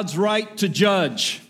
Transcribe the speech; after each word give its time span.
God's 0.00 0.16
right 0.16 0.56
to 0.56 0.66
judge. 0.66 1.42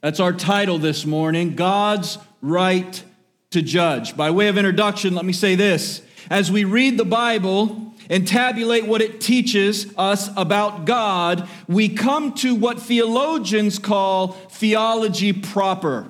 That's 0.00 0.18
our 0.18 0.32
title 0.32 0.78
this 0.78 1.04
morning 1.04 1.56
God's 1.56 2.16
right 2.40 3.04
to 3.50 3.60
judge. 3.60 4.16
By 4.16 4.30
way 4.30 4.48
of 4.48 4.56
introduction, 4.56 5.14
let 5.14 5.26
me 5.26 5.34
say 5.34 5.56
this. 5.56 6.00
As 6.30 6.50
we 6.50 6.64
read 6.64 6.96
the 6.96 7.04
Bible 7.04 7.92
and 8.08 8.26
tabulate 8.26 8.86
what 8.86 9.02
it 9.02 9.20
teaches 9.20 9.92
us 9.98 10.30
about 10.38 10.86
God, 10.86 11.50
we 11.68 11.90
come 11.90 12.32
to 12.36 12.54
what 12.54 12.80
theologians 12.80 13.78
call 13.78 14.28
theology 14.28 15.34
proper, 15.34 16.08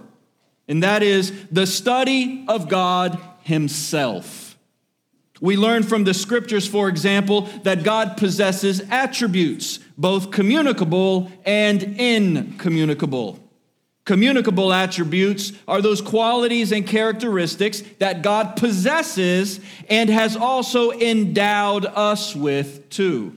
and 0.68 0.84
that 0.84 1.02
is 1.02 1.32
the 1.50 1.66
study 1.66 2.44
of 2.46 2.68
God 2.68 3.18
Himself. 3.42 4.47
We 5.40 5.56
learn 5.56 5.84
from 5.84 6.04
the 6.04 6.14
scriptures, 6.14 6.66
for 6.66 6.88
example, 6.88 7.42
that 7.62 7.84
God 7.84 8.16
possesses 8.16 8.80
attributes, 8.90 9.78
both 9.96 10.30
communicable 10.30 11.30
and 11.44 11.82
incommunicable. 11.82 13.38
Communicable 14.04 14.72
attributes 14.72 15.52
are 15.68 15.82
those 15.82 16.00
qualities 16.00 16.72
and 16.72 16.86
characteristics 16.86 17.82
that 17.98 18.22
God 18.22 18.56
possesses 18.56 19.60
and 19.88 20.08
has 20.08 20.34
also 20.34 20.92
endowed 20.92 21.84
us 21.84 22.34
with 22.34 22.88
too, 22.88 23.36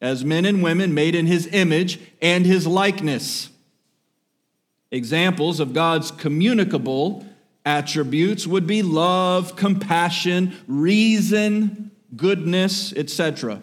as 0.00 0.24
men 0.24 0.44
and 0.44 0.64
women 0.64 0.92
made 0.94 1.14
in 1.14 1.26
his 1.26 1.46
image 1.46 2.00
and 2.20 2.44
his 2.44 2.66
likeness. 2.66 3.50
Examples 4.90 5.60
of 5.60 5.72
God's 5.72 6.10
communicable 6.10 7.24
attributes 7.64 8.46
would 8.46 8.66
be 8.66 8.82
love, 8.82 9.56
compassion, 9.56 10.56
reason, 10.66 11.90
goodness, 12.16 12.92
etc. 12.92 13.62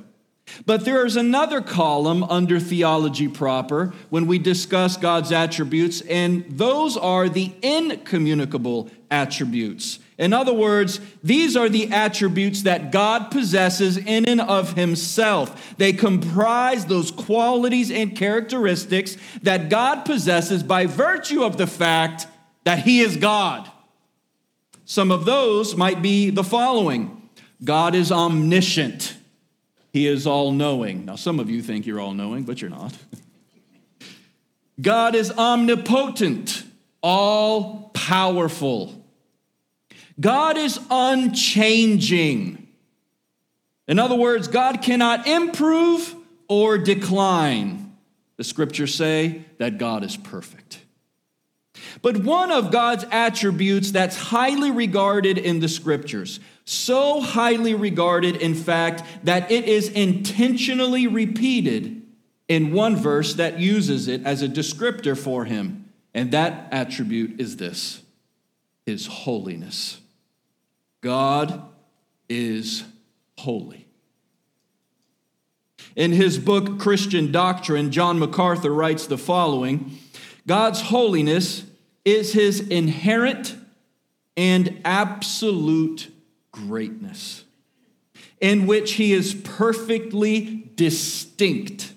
But 0.65 0.85
there 0.85 1.05
is 1.05 1.15
another 1.15 1.61
column 1.61 2.23
under 2.23 2.59
theology 2.59 3.27
proper 3.27 3.93
when 4.09 4.27
we 4.27 4.39
discuss 4.39 4.97
God's 4.97 5.31
attributes, 5.31 6.01
and 6.01 6.45
those 6.49 6.95
are 6.95 7.27
the 7.27 7.51
incommunicable 7.61 8.89
attributes. 9.11 9.99
In 10.17 10.33
other 10.33 10.53
words, 10.53 10.99
these 11.23 11.55
are 11.55 11.69
the 11.69 11.91
attributes 11.91 12.63
that 12.63 12.91
God 12.91 13.29
possesses 13.29 13.97
in 13.97 14.25
and 14.27 14.41
of 14.41 14.73
himself. 14.73 15.75
They 15.77 15.93
comprise 15.93 16.85
those 16.85 17.11
qualities 17.11 17.91
and 17.91 18.15
characteristics 18.15 19.15
that 19.43 19.69
God 19.69 20.05
possesses 20.05 20.63
by 20.63 20.87
virtue 20.87 21.43
of 21.43 21.57
the 21.57 21.67
fact 21.67 22.25
that 22.63 22.79
he 22.79 23.01
is 23.01 23.17
God. 23.17 23.69
Some 24.89 25.11
of 25.11 25.25
those 25.25 25.75
might 25.75 26.01
be 26.01 26.29
the 26.29 26.45
following 26.45 27.29
God 27.61 27.93
is 27.93 28.09
omniscient, 28.09 29.17
He 29.91 30.07
is 30.07 30.25
all 30.25 30.53
knowing. 30.53 31.05
Now, 31.05 31.17
some 31.17 31.41
of 31.41 31.49
you 31.49 31.61
think 31.61 31.85
you're 31.85 31.99
all 31.99 32.13
knowing, 32.13 32.43
but 32.43 32.61
you're 32.61 32.69
not. 32.69 32.93
God 34.81 35.13
is 35.13 35.29
omnipotent, 35.29 36.63
all 37.03 37.91
powerful. 37.93 39.03
God 40.19 40.57
is 40.57 40.79
unchanging. 40.89 42.67
In 43.89 43.99
other 43.99 44.15
words, 44.15 44.47
God 44.47 44.81
cannot 44.81 45.27
improve 45.27 46.15
or 46.47 46.77
decline. 46.77 47.97
The 48.37 48.45
scriptures 48.45 48.95
say 48.95 49.41
that 49.57 49.79
God 49.79 50.05
is 50.05 50.15
perfect. 50.15 50.79
But 52.01 52.17
one 52.17 52.51
of 52.51 52.71
God's 52.71 53.05
attributes 53.11 53.91
that's 53.91 54.15
highly 54.15 54.71
regarded 54.71 55.37
in 55.37 55.59
the 55.59 55.67
scriptures, 55.67 56.39
so 56.65 57.21
highly 57.21 57.73
regarded, 57.73 58.35
in 58.37 58.55
fact, 58.55 59.03
that 59.23 59.51
it 59.51 59.65
is 59.65 59.89
intentionally 59.89 61.07
repeated 61.07 62.03
in 62.47 62.71
one 62.71 62.95
verse 62.95 63.33
that 63.35 63.59
uses 63.59 64.07
it 64.07 64.23
as 64.25 64.41
a 64.41 64.47
descriptor 64.47 65.17
for 65.17 65.45
him. 65.45 65.91
And 66.13 66.31
that 66.31 66.67
attribute 66.71 67.39
is 67.39 67.57
this 67.57 68.01
His 68.85 69.05
holiness. 69.07 69.99
God 71.01 71.63
is 72.29 72.83
holy. 73.37 73.85
In 75.95 76.11
his 76.11 76.37
book, 76.37 76.79
Christian 76.79 77.31
Doctrine, 77.31 77.91
John 77.91 78.19
MacArthur 78.19 78.73
writes 78.73 79.07
the 79.07 79.17
following 79.17 79.97
God's 80.45 80.81
holiness 80.81 81.63
is 82.07 82.31
his 82.31 82.65
inherent 82.69 83.53
and 84.37 84.79
absolute 84.85 86.09
greatness, 86.53 87.43
in 88.39 88.65
which 88.65 88.93
he 88.93 89.11
is 89.11 89.33
perfectly 89.33 90.71
distinct 90.75 91.91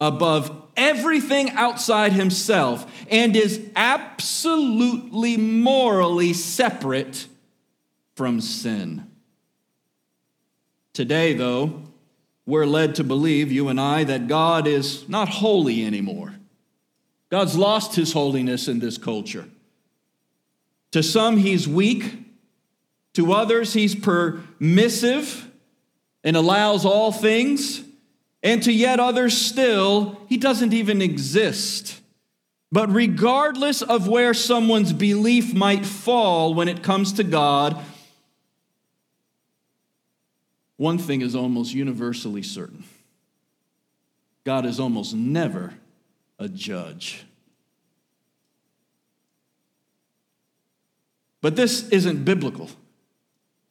above 0.00 0.50
everything 0.76 1.48
outside 1.50 2.12
himself 2.12 2.92
and 3.08 3.36
is 3.36 3.70
absolutely 3.76 5.36
morally 5.36 6.32
separate 6.32 7.28
from 8.16 8.40
sin. 8.40 9.08
Today, 10.92 11.34
though, 11.34 11.84
we're 12.46 12.66
led 12.66 12.96
to 12.96 13.04
believe, 13.04 13.52
you 13.52 13.68
and 13.68 13.80
I, 13.80 14.02
that 14.02 14.26
God 14.26 14.66
is 14.66 15.08
not 15.08 15.28
holy 15.28 15.86
anymore. 15.86 16.34
God's 17.30 17.56
lost 17.56 17.94
his 17.94 18.12
holiness 18.12 18.68
in 18.68 18.80
this 18.80 18.98
culture. 18.98 19.48
To 20.92 21.02
some, 21.02 21.36
he's 21.36 21.68
weak. 21.68 22.18
To 23.14 23.32
others, 23.32 23.72
he's 23.72 23.94
permissive 23.94 25.48
and 26.22 26.36
allows 26.36 26.84
all 26.84 27.12
things. 27.12 27.82
And 28.42 28.62
to 28.64 28.72
yet 28.72 28.98
others, 28.98 29.36
still, 29.36 30.20
he 30.28 30.36
doesn't 30.36 30.72
even 30.72 31.00
exist. 31.00 32.00
But 32.72 32.92
regardless 32.92 33.82
of 33.82 34.08
where 34.08 34.34
someone's 34.34 34.92
belief 34.92 35.54
might 35.54 35.84
fall 35.84 36.54
when 36.54 36.68
it 36.68 36.82
comes 36.82 37.12
to 37.14 37.24
God, 37.24 37.80
one 40.76 40.98
thing 40.98 41.20
is 41.20 41.34
almost 41.34 41.74
universally 41.74 42.42
certain 42.42 42.84
God 44.44 44.64
is 44.64 44.80
almost 44.80 45.14
never 45.14 45.74
a 46.40 46.48
judge. 46.48 47.24
But 51.42 51.54
this 51.54 51.88
isn't 51.90 52.24
biblical. 52.24 52.70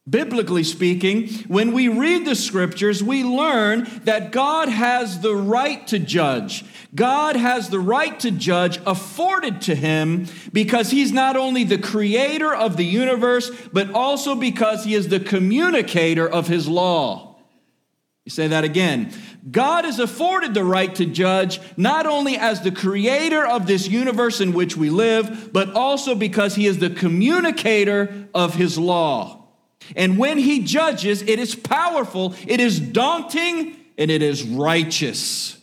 Biblically 0.09 0.63
speaking, 0.63 1.29
when 1.47 1.71
we 1.71 1.87
read 1.87 2.25
the 2.25 2.35
scriptures, 2.35 3.03
we 3.03 3.23
learn 3.23 3.87
that 4.05 4.31
God 4.31 4.69
has 4.69 5.19
the 5.19 5.35
right 5.35 5.85
to 5.87 5.99
judge. 5.99 6.63
God 6.95 7.35
has 7.35 7.69
the 7.69 7.79
right 7.79 8.19
to 8.21 8.31
judge 8.31 8.79
afforded 8.87 9.61
to 9.61 9.75
him 9.75 10.25
because 10.51 10.89
he's 10.89 11.11
not 11.11 11.35
only 11.35 11.63
the 11.63 11.77
creator 11.77 12.53
of 12.53 12.77
the 12.77 12.85
universe, 12.85 13.51
but 13.71 13.91
also 13.91 14.33
because 14.33 14.83
he 14.83 14.95
is 14.95 15.09
the 15.09 15.19
communicator 15.19 16.27
of 16.27 16.47
his 16.47 16.67
law. 16.67 17.28
Say 18.29 18.47
that 18.47 18.63
again. 18.63 19.11
God 19.49 19.85
is 19.85 19.99
afforded 19.99 20.53
the 20.53 20.63
right 20.63 20.93
to 20.95 21.05
judge 21.05 21.59
not 21.77 22.05
only 22.05 22.37
as 22.37 22.61
the 22.61 22.71
creator 22.71 23.45
of 23.45 23.65
this 23.65 23.87
universe 23.87 24.39
in 24.39 24.53
which 24.53 24.77
we 24.77 24.89
live, 24.89 25.51
but 25.51 25.73
also 25.73 26.13
because 26.13 26.55
he 26.55 26.67
is 26.67 26.77
the 26.77 26.89
communicator 26.89 28.27
of 28.33 28.55
his 28.55 28.77
law. 28.77 29.47
And 29.95 30.17
when 30.17 30.37
he 30.37 30.63
judges, 30.63 31.21
it 31.23 31.39
is 31.39 31.55
powerful, 31.55 32.35
it 32.45 32.59
is 32.59 32.79
daunting, 32.79 33.75
and 33.97 34.11
it 34.11 34.21
is 34.21 34.43
righteous. 34.43 35.57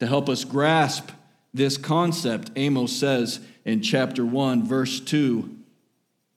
To 0.00 0.06
help 0.06 0.28
us 0.28 0.44
grasp 0.44 1.10
this 1.54 1.76
concept, 1.76 2.50
Amos 2.56 2.92
says 2.92 3.40
in 3.64 3.80
chapter 3.80 4.24
1, 4.24 4.64
verse 4.64 5.00
2 5.00 5.56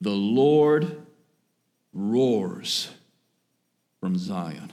The 0.00 0.10
Lord 0.10 1.02
roars 1.92 2.90
from 4.00 4.16
Zion. 4.16 4.72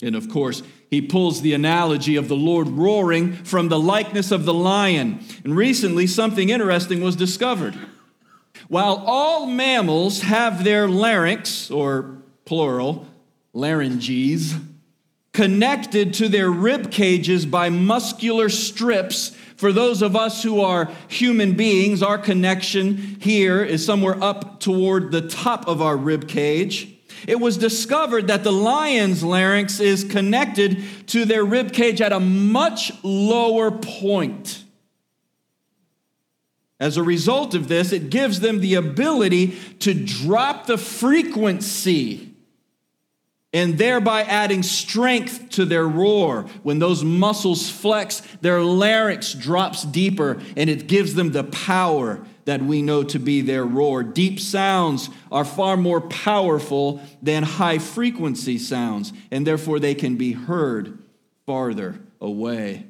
And 0.00 0.14
of 0.14 0.28
course, 0.28 0.62
he 0.90 1.02
pulls 1.02 1.42
the 1.42 1.54
analogy 1.54 2.16
of 2.16 2.28
the 2.28 2.36
Lord 2.36 2.68
roaring 2.68 3.32
from 3.32 3.68
the 3.68 3.78
likeness 3.78 4.30
of 4.30 4.44
the 4.44 4.54
lion. 4.54 5.20
And 5.44 5.56
recently, 5.56 6.06
something 6.06 6.50
interesting 6.50 7.00
was 7.00 7.16
discovered. 7.16 7.76
While 8.68 9.02
all 9.06 9.46
mammals 9.46 10.22
have 10.22 10.62
their 10.62 10.88
larynx, 10.88 11.70
or 11.70 12.18
plural, 12.44 13.06
larynges, 13.54 14.60
connected 15.32 16.14
to 16.14 16.28
their 16.28 16.50
rib 16.50 16.90
cages 16.90 17.44
by 17.46 17.70
muscular 17.70 18.48
strips, 18.48 19.30
for 19.56 19.72
those 19.72 20.02
of 20.02 20.14
us 20.14 20.42
who 20.42 20.60
are 20.60 20.90
human 21.08 21.54
beings, 21.54 22.02
our 22.02 22.18
connection 22.18 23.18
here 23.20 23.62
is 23.62 23.84
somewhere 23.84 24.22
up 24.22 24.60
toward 24.60 25.10
the 25.10 25.28
top 25.28 25.66
of 25.66 25.82
our 25.82 25.96
rib 25.96 26.28
cage. 26.28 26.97
It 27.26 27.40
was 27.40 27.56
discovered 27.56 28.28
that 28.28 28.44
the 28.44 28.52
lion's 28.52 29.22
larynx 29.22 29.80
is 29.80 30.04
connected 30.04 30.82
to 31.08 31.24
their 31.24 31.44
rib 31.44 31.72
cage 31.72 32.00
at 32.00 32.12
a 32.12 32.20
much 32.20 32.92
lower 33.02 33.70
point. 33.70 34.64
As 36.80 36.96
a 36.96 37.02
result 37.02 37.54
of 37.54 37.68
this, 37.68 37.92
it 37.92 38.10
gives 38.10 38.40
them 38.40 38.60
the 38.60 38.74
ability 38.74 39.58
to 39.80 39.94
drop 39.94 40.66
the 40.66 40.78
frequency 40.78 42.28
and 43.52 43.78
thereby 43.78 44.22
adding 44.22 44.62
strength 44.62 45.48
to 45.50 45.64
their 45.64 45.88
roar. 45.88 46.42
When 46.62 46.78
those 46.78 47.02
muscles 47.02 47.70
flex, 47.70 48.20
their 48.40 48.62
larynx 48.62 49.32
drops 49.32 49.84
deeper 49.84 50.40
and 50.56 50.68
it 50.68 50.86
gives 50.86 51.14
them 51.14 51.32
the 51.32 51.44
power 51.44 52.24
that 52.48 52.62
we 52.62 52.80
know 52.80 53.02
to 53.02 53.18
be 53.18 53.42
their 53.42 53.66
roar. 53.66 54.02
Deep 54.02 54.40
sounds 54.40 55.10
are 55.30 55.44
far 55.44 55.76
more 55.76 56.00
powerful 56.00 56.98
than 57.20 57.42
high 57.42 57.76
frequency 57.76 58.56
sounds, 58.56 59.12
and 59.30 59.46
therefore 59.46 59.78
they 59.78 59.94
can 59.94 60.16
be 60.16 60.32
heard 60.32 60.98
farther 61.44 62.00
away. 62.22 62.86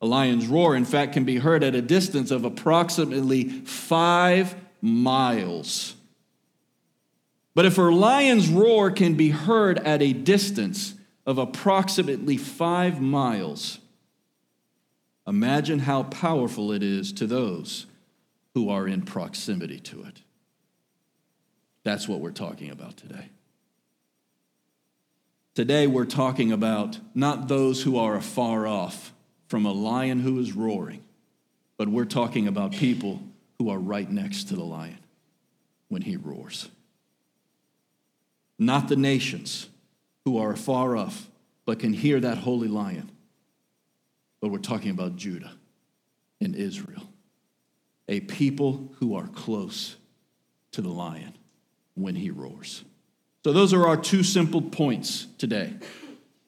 A 0.00 0.06
lion's 0.06 0.46
roar, 0.46 0.74
in 0.74 0.86
fact, 0.86 1.12
can 1.12 1.24
be 1.24 1.36
heard 1.36 1.62
at 1.62 1.74
a 1.74 1.82
distance 1.82 2.30
of 2.30 2.46
approximately 2.46 3.50
five 3.50 4.56
miles. 4.80 5.94
But 7.54 7.66
if 7.66 7.76
a 7.76 7.82
lion's 7.82 8.48
roar 8.48 8.90
can 8.90 9.12
be 9.12 9.28
heard 9.28 9.78
at 9.80 10.00
a 10.00 10.14
distance 10.14 10.94
of 11.26 11.36
approximately 11.36 12.38
five 12.38 12.98
miles, 12.98 13.78
imagine 15.26 15.80
how 15.80 16.04
powerful 16.04 16.72
it 16.72 16.82
is 16.82 17.12
to 17.12 17.26
those 17.26 17.84
who 18.54 18.70
are 18.70 18.86
in 18.86 19.02
proximity 19.02 19.78
to 19.80 20.02
it. 20.04 20.22
That's 21.84 22.06
what 22.06 22.20
we're 22.20 22.30
talking 22.30 22.70
about 22.70 22.96
today. 22.96 23.30
Today, 25.54 25.86
we're 25.86 26.06
talking 26.06 26.52
about 26.52 26.98
not 27.14 27.48
those 27.48 27.82
who 27.82 27.98
are 27.98 28.16
afar 28.16 28.66
off 28.66 29.12
from 29.48 29.66
a 29.66 29.72
lion 29.72 30.20
who 30.20 30.38
is 30.38 30.52
roaring, 30.52 31.02
but 31.76 31.88
we're 31.88 32.04
talking 32.04 32.48
about 32.48 32.72
people 32.72 33.22
who 33.58 33.68
are 33.68 33.78
right 33.78 34.10
next 34.10 34.48
to 34.48 34.56
the 34.56 34.64
lion 34.64 34.98
when 35.88 36.02
he 36.02 36.16
roars 36.16 36.68
not 38.62 38.88
the 38.88 38.96
nations 38.96 39.68
who 40.24 40.38
are 40.38 40.52
afar 40.52 40.96
off 40.96 41.28
but 41.66 41.78
can 41.78 41.92
hear 41.92 42.20
that 42.20 42.38
holy 42.38 42.68
lion. 42.68 43.10
But 44.40 44.48
we're 44.48 44.58
talking 44.58 44.90
about 44.90 45.16
Judah 45.16 45.52
and 46.40 46.56
Israel, 46.56 47.02
a 48.08 48.20
people 48.20 48.92
who 48.98 49.14
are 49.14 49.28
close 49.28 49.96
to 50.72 50.82
the 50.82 50.88
lion 50.88 51.34
when 51.94 52.14
he 52.16 52.30
roars. 52.30 52.84
So, 53.44 53.52
those 53.52 53.72
are 53.72 53.86
our 53.86 53.96
two 53.96 54.22
simple 54.22 54.62
points 54.62 55.26
today 55.38 55.74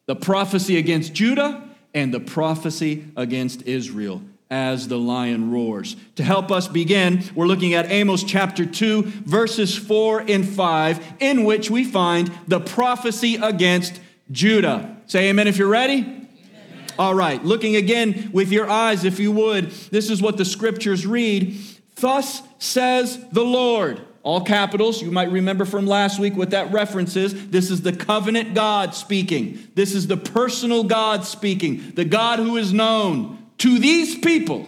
the 0.06 0.17
prophecy 0.17 0.77
against 0.77 1.15
Judah 1.15 1.69
and 1.95 2.12
the 2.12 2.21
prophecy 2.21 3.06
against 3.17 3.62
Israel 3.62 4.23
as 4.51 4.89
the 4.89 4.99
lion 4.99 5.51
roars. 5.51 5.97
To 6.17 6.23
help 6.23 6.53
us 6.53 6.69
begin, 6.69 7.25
we're 7.35 7.47
looking 7.47 7.75
at 7.75 7.91
Amos 7.91 8.23
chapter 8.23 8.67
2, 8.67 9.03
verses 9.03 9.77
4 9.77 10.25
and 10.29 10.47
5, 10.47 11.15
in 11.21 11.45
which 11.45 11.71
we 11.71 11.85
find 11.85 12.31
the 12.47 12.61
prophecy 12.61 13.37
against 13.37 14.01
Judah. 14.31 14.97
Say 15.06 15.31
amen 15.31 15.49
if 15.49 15.56
you're 15.56 15.69
ready. 15.69 16.24
All 16.99 17.14
right, 17.14 17.43
looking 17.44 17.76
again 17.76 18.31
with 18.32 18.52
your 18.52 18.69
eyes, 18.69 19.05
if 19.05 19.19
you 19.19 19.32
would, 19.32 19.70
this 19.70 20.11
is 20.11 20.23
what 20.23 20.37
the 20.37 20.44
scriptures 20.44 21.06
read. 21.06 21.56
Thus 21.96 22.43
says 22.58 23.25
the 23.31 23.44
Lord. 23.44 24.00
All 24.23 24.41
capitals, 24.41 25.02
you 25.02 25.11
might 25.11 25.31
remember 25.31 25.67
from 25.67 25.87
last 25.87 26.19
week 26.19 26.35
what 26.35 26.50
that 26.50 26.73
reference 26.73 27.14
is. 27.14 27.50
This 27.50 27.70
is 27.70 27.82
the 27.82 27.93
covenant 27.93 28.55
God 28.55 28.94
speaking. 28.94 29.69
This 29.75 29.94
is 29.94 30.06
the 30.06 30.17
personal 30.17 30.82
God 30.82 31.26
speaking, 31.26 31.93
the 31.94 32.06
God 32.06 32.38
who 32.38 32.56
is 32.56 32.73
known, 32.73 33.46
to 33.58 33.79
these 33.79 34.17
people. 34.17 34.67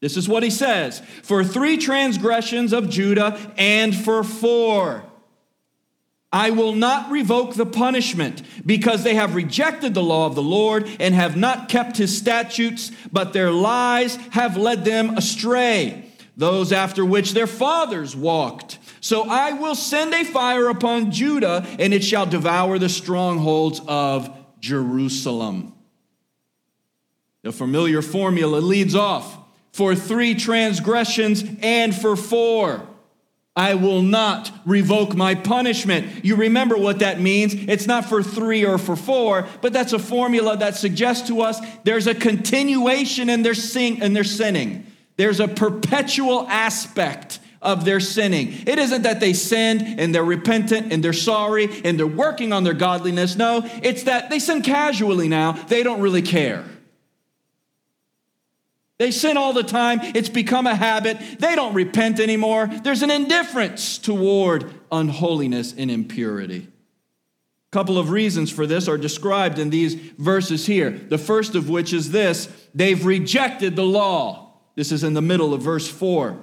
This 0.00 0.16
is 0.16 0.28
what 0.28 0.42
he 0.42 0.50
says 0.50 1.02
for 1.22 1.44
three 1.44 1.76
transgressions 1.76 2.72
of 2.72 2.88
Judah 2.88 3.38
and 3.58 3.94
for 3.94 4.24
four. 4.24 5.04
I 6.36 6.50
will 6.50 6.74
not 6.74 7.10
revoke 7.10 7.54
the 7.54 7.64
punishment 7.64 8.42
because 8.66 9.02
they 9.02 9.14
have 9.14 9.34
rejected 9.34 9.94
the 9.94 10.02
law 10.02 10.26
of 10.26 10.34
the 10.34 10.42
Lord 10.42 10.86
and 11.00 11.14
have 11.14 11.34
not 11.34 11.70
kept 11.70 11.96
his 11.96 12.14
statutes, 12.14 12.92
but 13.10 13.32
their 13.32 13.50
lies 13.50 14.16
have 14.32 14.58
led 14.58 14.84
them 14.84 15.16
astray, 15.16 16.04
those 16.36 16.72
after 16.72 17.06
which 17.06 17.32
their 17.32 17.46
fathers 17.46 18.14
walked. 18.14 18.78
So 19.00 19.22
I 19.22 19.52
will 19.52 19.74
send 19.74 20.12
a 20.12 20.24
fire 20.24 20.68
upon 20.68 21.10
Judah, 21.10 21.66
and 21.78 21.94
it 21.94 22.04
shall 22.04 22.26
devour 22.26 22.78
the 22.78 22.90
strongholds 22.90 23.80
of 23.88 24.28
Jerusalem. 24.60 25.72
The 27.44 27.52
familiar 27.52 28.02
formula 28.02 28.58
leads 28.58 28.94
off 28.94 29.38
for 29.72 29.94
three 29.94 30.34
transgressions 30.34 31.42
and 31.62 31.96
for 31.96 32.14
four. 32.14 32.86
I 33.56 33.74
will 33.74 34.02
not 34.02 34.52
revoke 34.66 35.16
my 35.16 35.34
punishment. 35.34 36.24
You 36.24 36.36
remember 36.36 36.76
what 36.76 36.98
that 36.98 37.20
means. 37.20 37.54
It's 37.54 37.86
not 37.86 38.04
for 38.04 38.22
three 38.22 38.66
or 38.66 38.76
for 38.76 38.96
four, 38.96 39.48
but 39.62 39.72
that's 39.72 39.94
a 39.94 39.98
formula 39.98 40.58
that 40.58 40.76
suggests 40.76 41.28
to 41.28 41.40
us 41.40 41.58
there's 41.82 42.06
a 42.06 42.14
continuation 42.14 43.30
in 43.30 43.42
their, 43.42 43.54
sing, 43.54 44.02
in 44.02 44.12
their 44.12 44.24
sinning. 44.24 44.86
There's 45.16 45.40
a 45.40 45.48
perpetual 45.48 46.46
aspect 46.48 47.38
of 47.62 47.86
their 47.86 48.00
sinning. 48.00 48.52
It 48.66 48.78
isn't 48.78 49.02
that 49.02 49.20
they 49.20 49.32
sinned 49.32 49.98
and 49.98 50.14
they're 50.14 50.22
repentant 50.22 50.92
and 50.92 51.02
they're 51.02 51.14
sorry 51.14 51.82
and 51.82 51.98
they're 51.98 52.06
working 52.06 52.52
on 52.52 52.62
their 52.62 52.74
godliness. 52.74 53.36
No, 53.36 53.62
it's 53.82 54.02
that 54.02 54.28
they 54.28 54.38
sin 54.38 54.60
casually 54.60 55.28
now. 55.28 55.52
They 55.52 55.82
don't 55.82 56.00
really 56.00 56.22
care. 56.22 56.64
They 58.98 59.10
sin 59.10 59.36
all 59.36 59.52
the 59.52 59.62
time. 59.62 60.00
It's 60.02 60.28
become 60.28 60.66
a 60.66 60.74
habit. 60.74 61.18
They 61.38 61.54
don't 61.54 61.74
repent 61.74 62.18
anymore. 62.18 62.66
There's 62.66 63.02
an 63.02 63.10
indifference 63.10 63.98
toward 63.98 64.72
unholiness 64.90 65.74
and 65.76 65.90
impurity. 65.90 66.68
A 67.68 67.72
couple 67.72 67.98
of 67.98 68.10
reasons 68.10 68.50
for 68.50 68.66
this 68.66 68.88
are 68.88 68.96
described 68.96 69.58
in 69.58 69.68
these 69.68 69.94
verses 69.94 70.66
here. 70.66 70.90
The 70.90 71.18
first 71.18 71.54
of 71.54 71.68
which 71.68 71.92
is 71.92 72.10
this 72.10 72.48
they've 72.74 73.04
rejected 73.04 73.76
the 73.76 73.84
law. 73.84 74.54
This 74.76 74.92
is 74.92 75.04
in 75.04 75.14
the 75.14 75.22
middle 75.22 75.52
of 75.52 75.62
verse 75.62 75.88
4. 75.88 76.38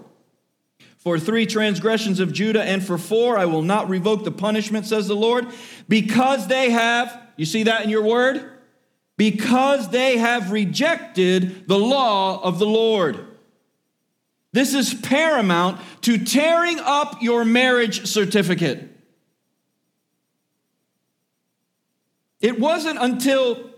For 0.98 1.20
three 1.20 1.46
transgressions 1.46 2.20
of 2.20 2.32
Judah 2.32 2.64
and 2.64 2.82
for 2.82 2.98
four, 2.98 3.38
I 3.38 3.46
will 3.46 3.62
not 3.62 3.90
revoke 3.90 4.24
the 4.24 4.32
punishment, 4.32 4.86
says 4.86 5.06
the 5.06 5.16
Lord, 5.16 5.48
because 5.90 6.48
they 6.48 6.70
have, 6.70 7.20
you 7.36 7.46
see 7.46 7.64
that 7.64 7.84
in 7.84 7.90
your 7.90 8.04
word? 8.04 8.53
Because 9.18 9.90
they 9.90 10.18
have 10.18 10.52
rejected 10.52 11.68
the 11.68 11.78
law 11.78 12.42
of 12.42 12.60
the 12.60 12.66
Lord. 12.66 13.28
This 14.52 14.74
is 14.74 14.94
paramount 14.94 15.82
to 16.02 16.24
tearing 16.24 16.80
up 16.80 17.22
your 17.22 17.44
marriage 17.44 18.06
certificate. 18.08 18.90
It 22.40 22.60
wasn't 22.60 23.00
until 23.00 23.72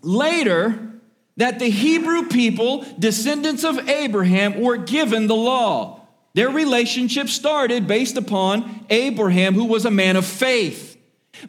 later 0.00 0.92
that 1.36 1.58
the 1.58 1.68
Hebrew 1.68 2.28
people, 2.28 2.86
descendants 2.98 3.64
of 3.64 3.88
Abraham, 3.88 4.60
were 4.60 4.78
given 4.78 5.26
the 5.26 5.36
law. 5.36 6.06
Their 6.34 6.50
relationship 6.50 7.28
started 7.28 7.86
based 7.86 8.16
upon 8.16 8.86
Abraham, 8.90 9.54
who 9.54 9.64
was 9.64 9.84
a 9.84 9.90
man 9.90 10.16
of 10.16 10.24
faith. 10.24 10.95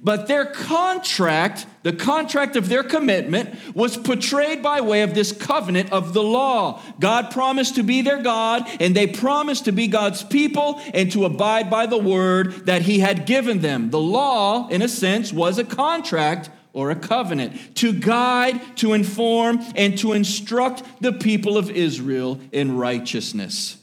But 0.01 0.27
their 0.27 0.45
contract, 0.45 1.65
the 1.83 1.93
contract 1.93 2.55
of 2.55 2.69
their 2.69 2.83
commitment, 2.83 3.75
was 3.75 3.97
portrayed 3.97 4.61
by 4.61 4.81
way 4.81 5.01
of 5.01 5.13
this 5.13 5.31
covenant 5.31 5.91
of 5.91 6.13
the 6.13 6.23
law. 6.23 6.81
God 6.99 7.31
promised 7.31 7.75
to 7.75 7.83
be 7.83 8.01
their 8.01 8.21
God, 8.21 8.67
and 8.79 8.95
they 8.95 9.07
promised 9.07 9.65
to 9.65 9.71
be 9.71 9.87
God's 9.87 10.23
people 10.23 10.81
and 10.93 11.11
to 11.11 11.25
abide 11.25 11.69
by 11.69 11.85
the 11.85 11.97
word 11.97 12.65
that 12.65 12.83
He 12.83 12.99
had 12.99 13.25
given 13.25 13.59
them. 13.59 13.89
The 13.89 13.99
law, 13.99 14.67
in 14.69 14.81
a 14.81 14.87
sense, 14.87 15.31
was 15.31 15.57
a 15.57 15.63
contract 15.63 16.49
or 16.73 16.91
a 16.91 16.95
covenant 16.95 17.75
to 17.75 17.91
guide, 17.91 18.77
to 18.77 18.93
inform, 18.93 19.59
and 19.75 19.97
to 19.97 20.13
instruct 20.13 20.83
the 21.01 21.13
people 21.13 21.57
of 21.57 21.71
Israel 21.71 22.39
in 22.51 22.77
righteousness. 22.77 23.77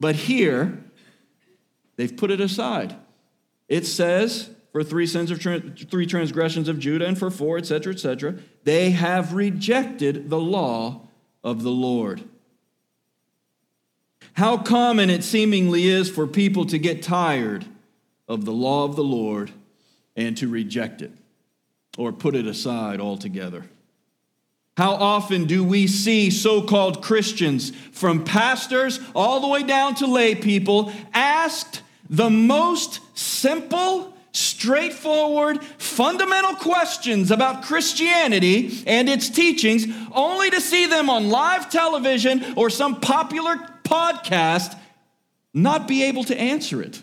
But 0.00 0.14
here, 0.14 0.82
they've 1.96 2.16
put 2.16 2.30
it 2.30 2.40
aside. 2.40 2.96
It 3.68 3.86
says, 3.86 4.50
for 4.72 4.82
three 4.82 5.06
sins 5.06 5.30
of 5.30 5.40
three 5.90 6.06
transgressions 6.06 6.68
of 6.68 6.78
Judah 6.78 7.06
and 7.06 7.18
for 7.18 7.30
four, 7.30 7.58
etc., 7.58 7.92
etc. 7.92 8.36
They 8.64 8.90
have 8.90 9.34
rejected 9.34 10.30
the 10.30 10.40
law 10.40 11.02
of 11.44 11.62
the 11.62 11.70
Lord. 11.70 12.22
How 14.34 14.56
common 14.56 15.10
it 15.10 15.22
seemingly 15.22 15.86
is 15.86 16.10
for 16.10 16.26
people 16.26 16.64
to 16.66 16.78
get 16.78 17.02
tired 17.02 17.66
of 18.26 18.46
the 18.46 18.52
law 18.52 18.84
of 18.84 18.96
the 18.96 19.04
Lord 19.04 19.52
and 20.16 20.36
to 20.38 20.48
reject 20.48 21.02
it 21.02 21.12
or 21.98 22.12
put 22.12 22.34
it 22.34 22.46
aside 22.46 22.98
altogether. 22.98 23.66
How 24.78 24.92
often 24.92 25.44
do 25.44 25.62
we 25.62 25.86
see 25.86 26.30
so 26.30 26.62
called 26.62 27.02
Christians, 27.02 27.72
from 27.92 28.24
pastors 28.24 29.00
all 29.14 29.40
the 29.40 29.48
way 29.48 29.62
down 29.62 29.96
to 29.96 30.06
lay 30.06 30.34
people, 30.34 30.90
asked 31.12 31.82
the 32.08 32.30
most 32.30 33.00
simple 33.14 34.11
straightforward, 34.32 35.62
fundamental 35.78 36.54
questions 36.54 37.30
about 37.30 37.62
Christianity 37.62 38.82
and 38.86 39.08
its 39.08 39.28
teachings, 39.28 39.86
only 40.12 40.50
to 40.50 40.60
see 40.60 40.86
them 40.86 41.10
on 41.10 41.28
live 41.28 41.70
television 41.70 42.54
or 42.56 42.70
some 42.70 43.00
popular 43.00 43.56
podcast 43.84 44.78
not 45.54 45.86
be 45.86 46.04
able 46.04 46.24
to 46.24 46.38
answer 46.38 46.82
it. 46.82 47.02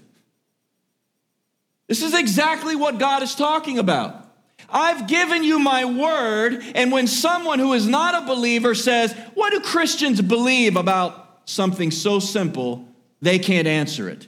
This 1.88 2.02
is 2.04 2.14
exactly 2.14 2.76
what 2.76 3.00
God 3.00 3.24
is 3.24 3.36
talking 3.36 3.80
about. 3.80 4.28
I've 4.72 5.08
given 5.08 5.44
you 5.44 5.60
my 5.60 5.86
word, 5.86 6.64
and 6.76 6.92
when 6.92 7.08
someone 7.08 7.60
who 7.60 7.74
is 7.74 7.88
not 7.88 8.24
a 8.24 8.28
believer 8.28 8.76
says, 8.76 9.14
What 9.34 9.52
do 9.52 9.60
Christians 9.60 10.22
believe 10.22 10.76
about 10.76 11.42
something 11.46 11.92
so 11.92 12.20
simple? 12.20 12.88
They 13.22 13.40
can't 13.40 13.68
answer 13.68 14.08
it. 14.10 14.28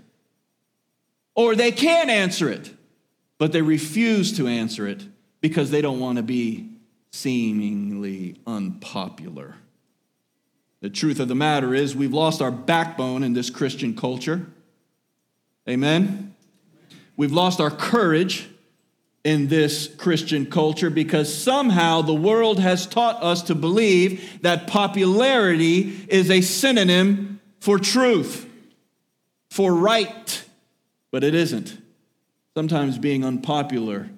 Or 1.36 1.56
they 1.56 1.72
can't 1.72 2.10
answer 2.10 2.50
it, 2.50 2.72
but 3.42 3.54
they 3.54 3.64
refuse 3.64 4.38
to 4.38 4.48
answer 4.48 4.88
it 4.88 5.04
because 5.42 5.72
they 5.72 5.82
don't 5.82 6.00
want 6.00 6.18
to 6.18 6.22
be 6.22 6.70
seemingly 7.12 8.36
unpopular. 8.46 9.56
The 10.82 10.92
truth 10.92 11.20
of 11.20 11.28
the 11.28 11.34
matter 11.34 11.74
is, 11.74 11.96
we've 11.96 12.14
lost 12.14 12.40
our 12.40 12.52
backbone 12.52 13.24
in 13.24 13.34
this 13.34 13.50
Christian 13.50 13.96
culture. 13.96 14.46
Amen? 15.68 16.36
We've 17.18 17.32
lost 17.32 17.60
our 17.60 17.72
courage 17.72 18.48
in 19.24 19.48
this 19.48 19.88
Christian 19.88 20.46
culture 20.46 20.92
because 20.92 21.36
somehow 21.36 22.04
the 22.04 22.14
world 22.14 22.60
has 22.60 22.86
taught 22.86 23.24
us 23.24 23.42
to 23.42 23.56
believe 23.56 24.44
that 24.44 24.68
popularity 24.68 26.06
is 26.10 26.30
a 26.30 26.42
synonym 26.42 27.42
for 27.60 27.80
truth, 27.80 28.48
for 29.50 29.74
right, 29.74 30.46
but 31.10 31.24
it 31.24 31.34
isn't. 31.34 31.81
Sometimes 32.56 32.98
being 32.98 33.24
unpopular 33.24 34.10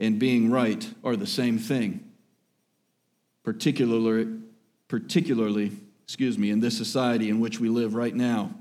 and 0.00 0.18
being 0.18 0.50
right 0.50 0.88
are 1.02 1.16
the 1.16 1.26
same 1.26 1.58
thing, 1.58 2.10
particularly, 3.42 4.38
particularly, 4.88 5.72
excuse 6.04 6.38
me, 6.38 6.50
in 6.50 6.60
this 6.60 6.76
society 6.76 7.28
in 7.28 7.40
which 7.40 7.60
we 7.60 7.68
live 7.68 7.94
right 7.94 8.14
now. 8.14 8.54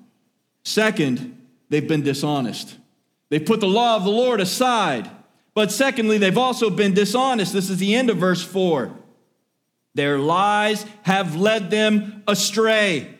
Second, 0.64 1.42
they've 1.70 1.88
been 1.88 2.04
dishonest. 2.04 2.78
They've 3.30 3.46
put 3.46 3.62
the 3.62 3.68
law 3.68 3.96
of 3.96 4.04
the 4.04 4.10
Lord 4.10 4.42
aside. 4.42 5.10
But 5.54 5.72
secondly, 5.72 6.18
they've 6.18 6.38
also 6.38 6.70
been 6.70 6.94
dishonest. 6.94 7.54
This 7.54 7.70
is 7.70 7.78
the 7.78 7.96
end 7.96 8.10
of 8.10 8.18
verse 8.18 8.44
4. 8.44 8.92
Their 9.96 10.18
lies 10.18 10.86
have 11.04 11.36
led 11.36 11.70
them 11.70 12.24
astray. 12.28 13.14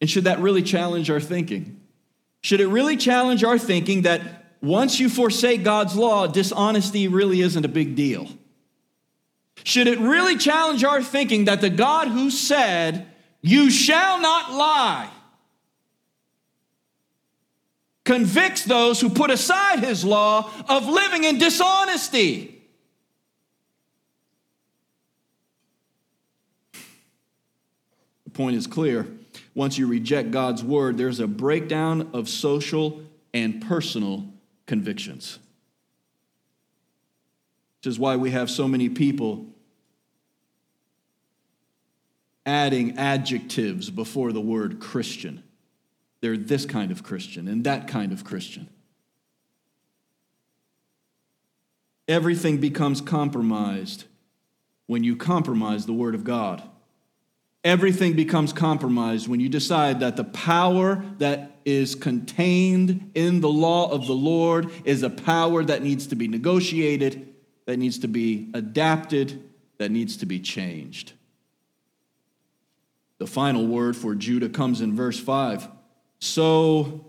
And 0.00 0.10
should 0.10 0.24
that 0.24 0.40
really 0.40 0.62
challenge 0.62 1.10
our 1.10 1.20
thinking? 1.20 1.80
Should 2.42 2.60
it 2.60 2.66
really 2.66 2.96
challenge 2.96 3.44
our 3.44 3.58
thinking 3.58 4.02
that 4.02 4.41
once 4.62 5.00
you 5.00 5.08
forsake 5.08 5.64
God's 5.64 5.96
law, 5.96 6.28
dishonesty 6.28 7.08
really 7.08 7.40
isn't 7.40 7.64
a 7.64 7.68
big 7.68 7.96
deal? 7.96 8.28
Should 9.64 9.88
it 9.88 9.98
really 9.98 10.36
challenge 10.36 10.84
our 10.84 11.02
thinking 11.02 11.46
that 11.46 11.60
the 11.60 11.70
God 11.70 12.08
who 12.08 12.30
said, 12.30 13.06
You 13.40 13.70
shall 13.70 14.20
not 14.20 14.52
lie, 14.52 15.10
convicts 18.04 18.64
those 18.64 19.00
who 19.00 19.10
put 19.10 19.30
aside 19.30 19.80
his 19.80 20.04
law 20.04 20.48
of 20.68 20.86
living 20.86 21.24
in 21.24 21.38
dishonesty. 21.38 22.62
The 28.24 28.30
point 28.30 28.56
is 28.56 28.68
clear. 28.68 29.08
Once 29.54 29.76
you 29.76 29.86
reject 29.86 30.30
God's 30.30 30.64
word, 30.64 30.96
there's 30.96 31.20
a 31.20 31.26
breakdown 31.26 32.10
of 32.14 32.28
social 32.28 33.02
and 33.34 33.60
personal 33.60 34.31
convictions. 34.72 35.38
Which 37.76 37.88
is 37.88 37.98
why 37.98 38.16
we 38.16 38.30
have 38.30 38.48
so 38.48 38.66
many 38.66 38.88
people 38.88 39.44
adding 42.46 42.96
adjectives 42.96 43.90
before 43.90 44.32
the 44.32 44.40
word 44.40 44.80
Christian. 44.80 45.44
They're 46.22 46.38
this 46.38 46.64
kind 46.64 46.90
of 46.90 47.02
Christian 47.02 47.48
and 47.48 47.64
that 47.64 47.86
kind 47.86 48.14
of 48.14 48.24
Christian. 48.24 48.66
Everything 52.08 52.56
becomes 52.56 53.02
compromised 53.02 54.04
when 54.86 55.04
you 55.04 55.16
compromise 55.16 55.84
the 55.84 55.92
Word 55.92 56.14
of 56.14 56.24
God. 56.24 56.62
Everything 57.62 58.14
becomes 58.14 58.54
compromised 58.54 59.28
when 59.28 59.38
you 59.38 59.50
decide 59.50 60.00
that 60.00 60.16
the 60.16 60.24
power 60.24 61.04
that 61.18 61.51
is 61.64 61.94
contained 61.94 63.10
in 63.14 63.40
the 63.40 63.48
law 63.48 63.90
of 63.90 64.06
the 64.06 64.14
Lord 64.14 64.70
is 64.84 65.02
a 65.02 65.10
power 65.10 65.64
that 65.64 65.82
needs 65.82 66.06
to 66.08 66.16
be 66.16 66.28
negotiated, 66.28 67.34
that 67.66 67.78
needs 67.78 67.98
to 68.00 68.08
be 68.08 68.50
adapted, 68.54 69.48
that 69.78 69.90
needs 69.90 70.16
to 70.18 70.26
be 70.26 70.40
changed. 70.40 71.12
The 73.18 73.26
final 73.26 73.66
word 73.66 73.96
for 73.96 74.14
Judah 74.14 74.48
comes 74.48 74.80
in 74.80 74.96
verse 74.96 75.18
5. 75.18 75.68
So 76.18 77.06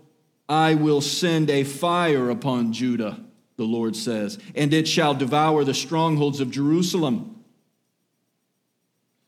I 0.48 0.74
will 0.74 1.00
send 1.00 1.50
a 1.50 1.64
fire 1.64 2.30
upon 2.30 2.72
Judah, 2.72 3.20
the 3.56 3.64
Lord 3.64 3.96
says, 3.96 4.38
and 4.54 4.72
it 4.74 4.86
shall 4.86 5.14
devour 5.14 5.64
the 5.64 5.74
strongholds 5.74 6.40
of 6.40 6.50
Jerusalem. 6.50 7.44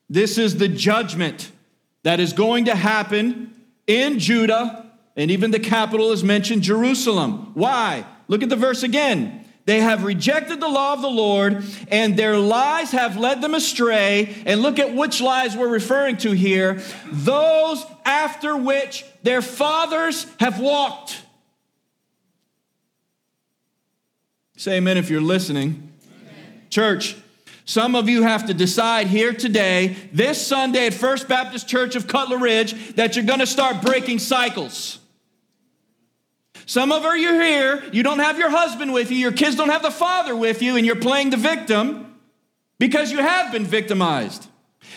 This 0.08 0.38
is 0.38 0.58
the 0.58 0.68
judgment 0.68 1.50
that 2.04 2.20
is 2.20 2.32
going 2.32 2.66
to 2.66 2.76
happen 2.76 3.52
in 3.86 4.18
Judah, 4.18 4.85
and 5.16 5.30
even 5.30 5.50
the 5.50 5.58
capital 5.58 6.12
is 6.12 6.22
mentioned, 6.22 6.62
Jerusalem. 6.62 7.52
Why? 7.54 8.04
Look 8.28 8.42
at 8.42 8.50
the 8.50 8.56
verse 8.56 8.82
again. 8.82 9.44
They 9.64 9.80
have 9.80 10.04
rejected 10.04 10.60
the 10.60 10.68
law 10.68 10.92
of 10.92 11.02
the 11.02 11.10
Lord, 11.10 11.64
and 11.88 12.16
their 12.16 12.38
lies 12.38 12.92
have 12.92 13.16
led 13.16 13.40
them 13.40 13.52
astray. 13.52 14.36
And 14.46 14.62
look 14.62 14.78
at 14.78 14.94
which 14.94 15.20
lies 15.20 15.56
we're 15.56 15.68
referring 15.68 16.18
to 16.18 16.32
here 16.32 16.80
those 17.06 17.84
after 18.04 18.56
which 18.56 19.04
their 19.24 19.42
fathers 19.42 20.26
have 20.38 20.60
walked. 20.60 21.20
Say 24.56 24.76
amen 24.76 24.98
if 24.98 25.10
you're 25.10 25.20
listening. 25.20 25.92
Amen. 26.12 26.62
Church, 26.70 27.16
some 27.64 27.96
of 27.96 28.08
you 28.08 28.22
have 28.22 28.46
to 28.46 28.54
decide 28.54 29.08
here 29.08 29.32
today, 29.32 29.96
this 30.12 30.46
Sunday 30.46 30.86
at 30.86 30.94
First 30.94 31.26
Baptist 31.26 31.68
Church 31.68 31.96
of 31.96 32.06
Cutler 32.06 32.38
Ridge, 32.38 32.94
that 32.94 33.16
you're 33.16 33.24
going 33.24 33.40
to 33.40 33.46
start 33.46 33.82
breaking 33.82 34.20
cycles. 34.20 35.00
Some 36.66 36.90
of 36.90 37.04
her 37.04 37.16
you 37.16 37.40
here, 37.40 37.84
you 37.92 38.02
don't 38.02 38.18
have 38.18 38.38
your 38.38 38.50
husband 38.50 38.92
with 38.92 39.10
you, 39.10 39.16
your 39.16 39.32
kids 39.32 39.54
don't 39.54 39.70
have 39.70 39.82
the 39.82 39.90
father 39.90 40.34
with 40.34 40.62
you, 40.62 40.76
and 40.76 40.84
you're 40.84 40.96
playing 40.96 41.30
the 41.30 41.36
victim 41.36 42.16
because 42.78 43.10
you 43.12 43.18
have 43.18 43.52
been 43.52 43.64
victimized. 43.64 44.48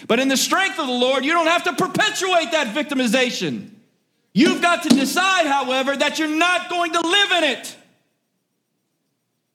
But 0.07 0.19
in 0.19 0.27
the 0.27 0.37
strength 0.37 0.79
of 0.79 0.87
the 0.87 0.93
Lord, 0.93 1.23
you 1.23 1.31
don't 1.31 1.47
have 1.47 1.63
to 1.65 1.73
perpetuate 1.73 2.51
that 2.51 2.75
victimization. 2.75 3.69
You've 4.33 4.61
got 4.61 4.83
to 4.83 4.89
decide, 4.89 5.45
however, 5.45 5.95
that 5.95 6.17
you're 6.17 6.27
not 6.27 6.69
going 6.69 6.93
to 6.93 7.01
live 7.01 7.31
in 7.31 7.43
it. 7.43 7.75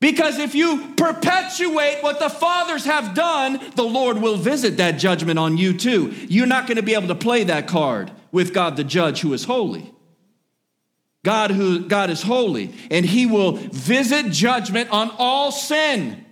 Because 0.00 0.38
if 0.38 0.54
you 0.54 0.92
perpetuate 0.96 2.02
what 2.02 2.18
the 2.18 2.28
fathers 2.28 2.84
have 2.84 3.14
done, 3.14 3.58
the 3.74 3.84
Lord 3.84 4.18
will 4.18 4.36
visit 4.36 4.76
that 4.76 4.98
judgment 4.98 5.38
on 5.38 5.56
you 5.56 5.72
too. 5.72 6.12
You're 6.28 6.46
not 6.46 6.66
going 6.66 6.76
to 6.76 6.82
be 6.82 6.94
able 6.94 7.08
to 7.08 7.14
play 7.14 7.44
that 7.44 7.66
card 7.66 8.12
with 8.30 8.52
God 8.52 8.76
the 8.76 8.84
judge 8.84 9.20
who 9.20 9.32
is 9.32 9.44
holy. 9.44 9.93
God 11.24 11.50
who 11.50 11.80
God 11.80 12.10
is 12.10 12.22
holy 12.22 12.72
and 12.90 13.04
he 13.04 13.26
will 13.26 13.52
visit 13.52 14.30
judgment 14.30 14.90
on 14.90 15.10
all 15.18 15.50
sin. 15.50 16.23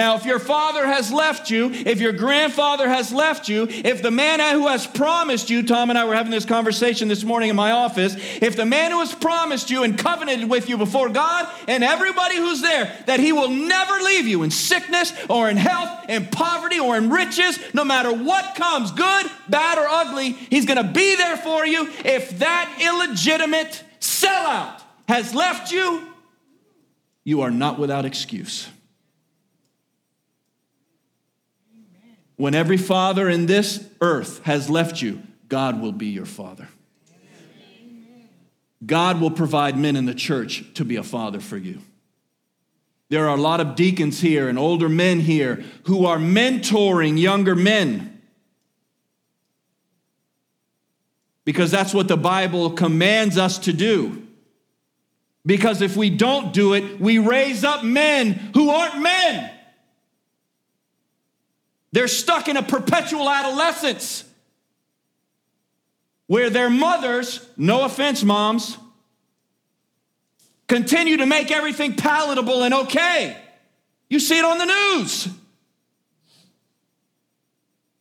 Now, 0.00 0.16
if 0.16 0.24
your 0.24 0.38
father 0.38 0.86
has 0.86 1.12
left 1.12 1.50
you, 1.50 1.70
if 1.70 2.00
your 2.00 2.14
grandfather 2.14 2.88
has 2.88 3.12
left 3.12 3.50
you, 3.50 3.66
if 3.68 4.00
the 4.00 4.10
man 4.10 4.40
who 4.54 4.66
has 4.66 4.86
promised 4.86 5.50
you, 5.50 5.62
Tom 5.62 5.90
and 5.90 5.98
I 5.98 6.06
were 6.06 6.14
having 6.14 6.30
this 6.30 6.46
conversation 6.46 7.06
this 7.06 7.22
morning 7.22 7.50
in 7.50 7.56
my 7.56 7.72
office, 7.72 8.16
if 8.40 8.56
the 8.56 8.64
man 8.64 8.92
who 8.92 9.00
has 9.00 9.14
promised 9.14 9.68
you 9.68 9.82
and 9.82 9.98
covenanted 9.98 10.48
with 10.48 10.70
you 10.70 10.78
before 10.78 11.10
God 11.10 11.46
and 11.68 11.84
everybody 11.84 12.36
who's 12.36 12.62
there 12.62 12.96
that 13.04 13.20
he 13.20 13.32
will 13.32 13.50
never 13.50 13.92
leave 14.02 14.26
you 14.26 14.42
in 14.42 14.50
sickness 14.50 15.12
or 15.28 15.50
in 15.50 15.58
health, 15.58 16.08
in 16.08 16.24
poverty 16.28 16.80
or 16.80 16.96
in 16.96 17.10
riches, 17.10 17.58
no 17.74 17.84
matter 17.84 18.10
what 18.10 18.54
comes, 18.54 18.92
good, 18.92 19.26
bad, 19.50 19.76
or 19.76 19.86
ugly, 19.86 20.30
he's 20.30 20.64
going 20.64 20.82
to 20.82 20.92
be 20.94 21.14
there 21.16 21.36
for 21.36 21.66
you. 21.66 21.86
If 22.06 22.38
that 22.38 22.74
illegitimate 22.80 23.84
sellout 24.00 24.80
has 25.06 25.34
left 25.34 25.70
you, 25.70 26.08
you 27.22 27.42
are 27.42 27.50
not 27.50 27.78
without 27.78 28.06
excuse. 28.06 28.66
When 32.40 32.54
every 32.54 32.78
father 32.78 33.28
in 33.28 33.44
this 33.44 33.86
earth 34.00 34.42
has 34.44 34.70
left 34.70 35.02
you, 35.02 35.20
God 35.50 35.78
will 35.78 35.92
be 35.92 36.06
your 36.06 36.24
father. 36.24 36.68
God 38.86 39.20
will 39.20 39.30
provide 39.30 39.76
men 39.76 39.94
in 39.94 40.06
the 40.06 40.14
church 40.14 40.64
to 40.72 40.86
be 40.86 40.96
a 40.96 41.02
father 41.02 41.38
for 41.38 41.58
you. 41.58 41.82
There 43.10 43.28
are 43.28 43.36
a 43.36 43.40
lot 43.40 43.60
of 43.60 43.74
deacons 43.74 44.22
here 44.22 44.48
and 44.48 44.58
older 44.58 44.88
men 44.88 45.20
here 45.20 45.62
who 45.84 46.06
are 46.06 46.16
mentoring 46.16 47.20
younger 47.20 47.54
men. 47.54 48.22
Because 51.44 51.70
that's 51.70 51.92
what 51.92 52.08
the 52.08 52.16
Bible 52.16 52.70
commands 52.70 53.36
us 53.36 53.58
to 53.58 53.74
do. 53.74 54.26
Because 55.44 55.82
if 55.82 55.94
we 55.94 56.08
don't 56.08 56.54
do 56.54 56.72
it, 56.72 56.98
we 56.98 57.18
raise 57.18 57.64
up 57.64 57.84
men 57.84 58.32
who 58.54 58.70
aren't 58.70 58.98
men. 59.02 59.59
They're 61.92 62.08
stuck 62.08 62.48
in 62.48 62.56
a 62.56 62.62
perpetual 62.62 63.28
adolescence 63.28 64.24
where 66.26 66.50
their 66.50 66.70
mothers, 66.70 67.44
no 67.56 67.84
offense, 67.84 68.22
moms, 68.22 68.78
continue 70.68 71.16
to 71.16 71.26
make 71.26 71.50
everything 71.50 71.96
palatable 71.96 72.62
and 72.62 72.72
okay. 72.72 73.36
You 74.08 74.20
see 74.20 74.38
it 74.38 74.44
on 74.44 74.58
the 74.58 74.66
news. 74.66 75.28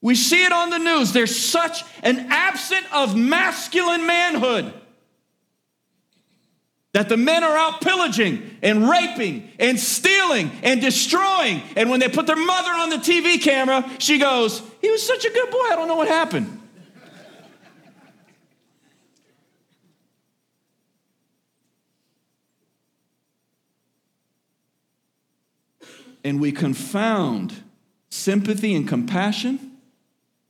We 0.02 0.16
see 0.16 0.46
it 0.46 0.52
on 0.52 0.70
the 0.70 0.78
news. 0.78 1.12
There's 1.12 1.36
such 1.36 1.84
an 2.04 2.28
absence 2.30 2.86
of 2.94 3.16
masculine 3.16 4.06
manhood 4.06 4.74
that 6.94 7.08
the 7.08 7.18
men 7.18 7.44
are 7.44 7.56
out 7.56 7.82
pillaging 7.82 8.58
and 8.64 8.90
raping 8.90 9.50
and 9.60 9.80
stealing 9.80 10.52
and 10.64 10.82
destroying. 10.82 11.62
And 11.76 11.90
when 11.90 12.00
they 12.00 12.10
put 12.10 12.26
their 12.26 12.36
mother 12.36 12.72
on 12.72 12.90
the 12.90 12.98
TV 12.98 13.42
camera, 13.42 13.88
she 14.00 14.18
goes, 14.18 14.62
He 14.82 14.90
was 14.90 15.06
such 15.06 15.26
a 15.26 15.30
good 15.30 15.52
boy, 15.52 15.68
I 15.70 15.76
don't 15.76 15.88
know 15.88 15.96
what 15.96 16.08
happened. 16.08 16.60
and 26.24 26.42
we 26.42 26.52
confound 26.52 27.64
sympathy 28.10 28.76
and 28.76 28.88
compassion 28.88 29.78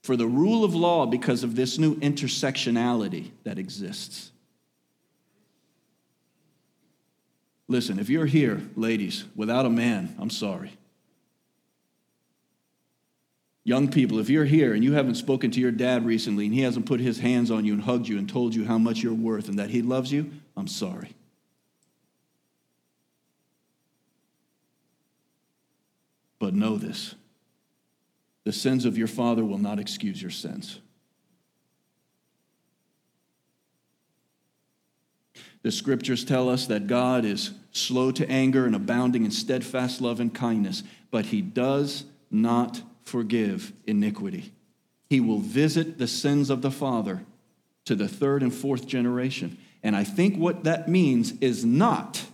for 0.01 0.15
the 0.15 0.25
rule 0.25 0.63
of 0.63 0.73
law 0.73 1.05
because 1.05 1.43
of 1.43 1.55
this 1.55 1.77
new 1.77 1.95
intersectionality 1.97 3.31
that 3.43 3.59
exists. 3.59 4.31
Listen, 7.69 7.99
if 7.99 8.09
you're 8.09 8.25
here, 8.25 8.61
ladies, 8.75 9.25
without 9.35 9.67
a 9.67 9.69
man, 9.69 10.15
I'm 10.17 10.31
sorry. 10.31 10.73
Young 13.63 13.91
people, 13.91 14.17
if 14.17 14.27
you're 14.27 14.45
here 14.45 14.73
and 14.73 14.83
you 14.83 14.93
haven't 14.93 15.15
spoken 15.15 15.51
to 15.51 15.59
your 15.59 15.71
dad 15.71 16.03
recently 16.03 16.45
and 16.45 16.53
he 16.53 16.61
hasn't 16.61 16.87
put 16.87 16.99
his 16.99 17.19
hands 17.19 17.51
on 17.51 17.65
you 17.65 17.73
and 17.73 17.83
hugged 17.83 18.07
you 18.07 18.17
and 18.17 18.27
told 18.27 18.55
you 18.55 18.65
how 18.65 18.79
much 18.79 19.03
you're 19.03 19.13
worth 19.13 19.47
and 19.47 19.59
that 19.59 19.69
he 19.69 19.83
loves 19.83 20.11
you, 20.11 20.31
I'm 20.57 20.67
sorry. 20.67 21.15
But 26.39 26.55
know 26.55 26.75
this 26.75 27.13
the 28.45 28.53
sins 28.53 28.85
of 28.85 28.97
your 28.97 29.07
father 29.07 29.45
will 29.45 29.59
not 29.59 29.79
excuse 29.79 30.19
your 30.19 30.31
sins. 30.31 30.79
The 35.61 35.71
scriptures 35.71 36.23
tell 36.23 36.49
us 36.49 36.67
that 36.67 36.87
God 36.87 37.25
is 37.25 37.51
slow 37.71 38.11
to 38.11 38.29
anger 38.29 38.65
and 38.65 38.75
abounding 38.75 39.25
in 39.25 39.31
steadfast 39.31 40.01
love 40.01 40.19
and 40.19 40.33
kindness, 40.33 40.83
but 41.11 41.27
he 41.27 41.41
does 41.41 42.05
not 42.31 42.81
forgive 43.03 43.73
iniquity. 43.85 44.53
He 45.09 45.19
will 45.19 45.39
visit 45.39 45.97
the 45.97 46.07
sins 46.07 46.49
of 46.49 46.61
the 46.61 46.71
father 46.71 47.25
to 47.85 47.95
the 47.95 48.07
third 48.07 48.43
and 48.43 48.53
fourth 48.53 48.87
generation. 48.87 49.57
And 49.83 49.95
I 49.95 50.03
think 50.03 50.37
what 50.37 50.63
that 50.63 50.87
means 50.87 51.33
is 51.41 51.65
not 51.65 52.25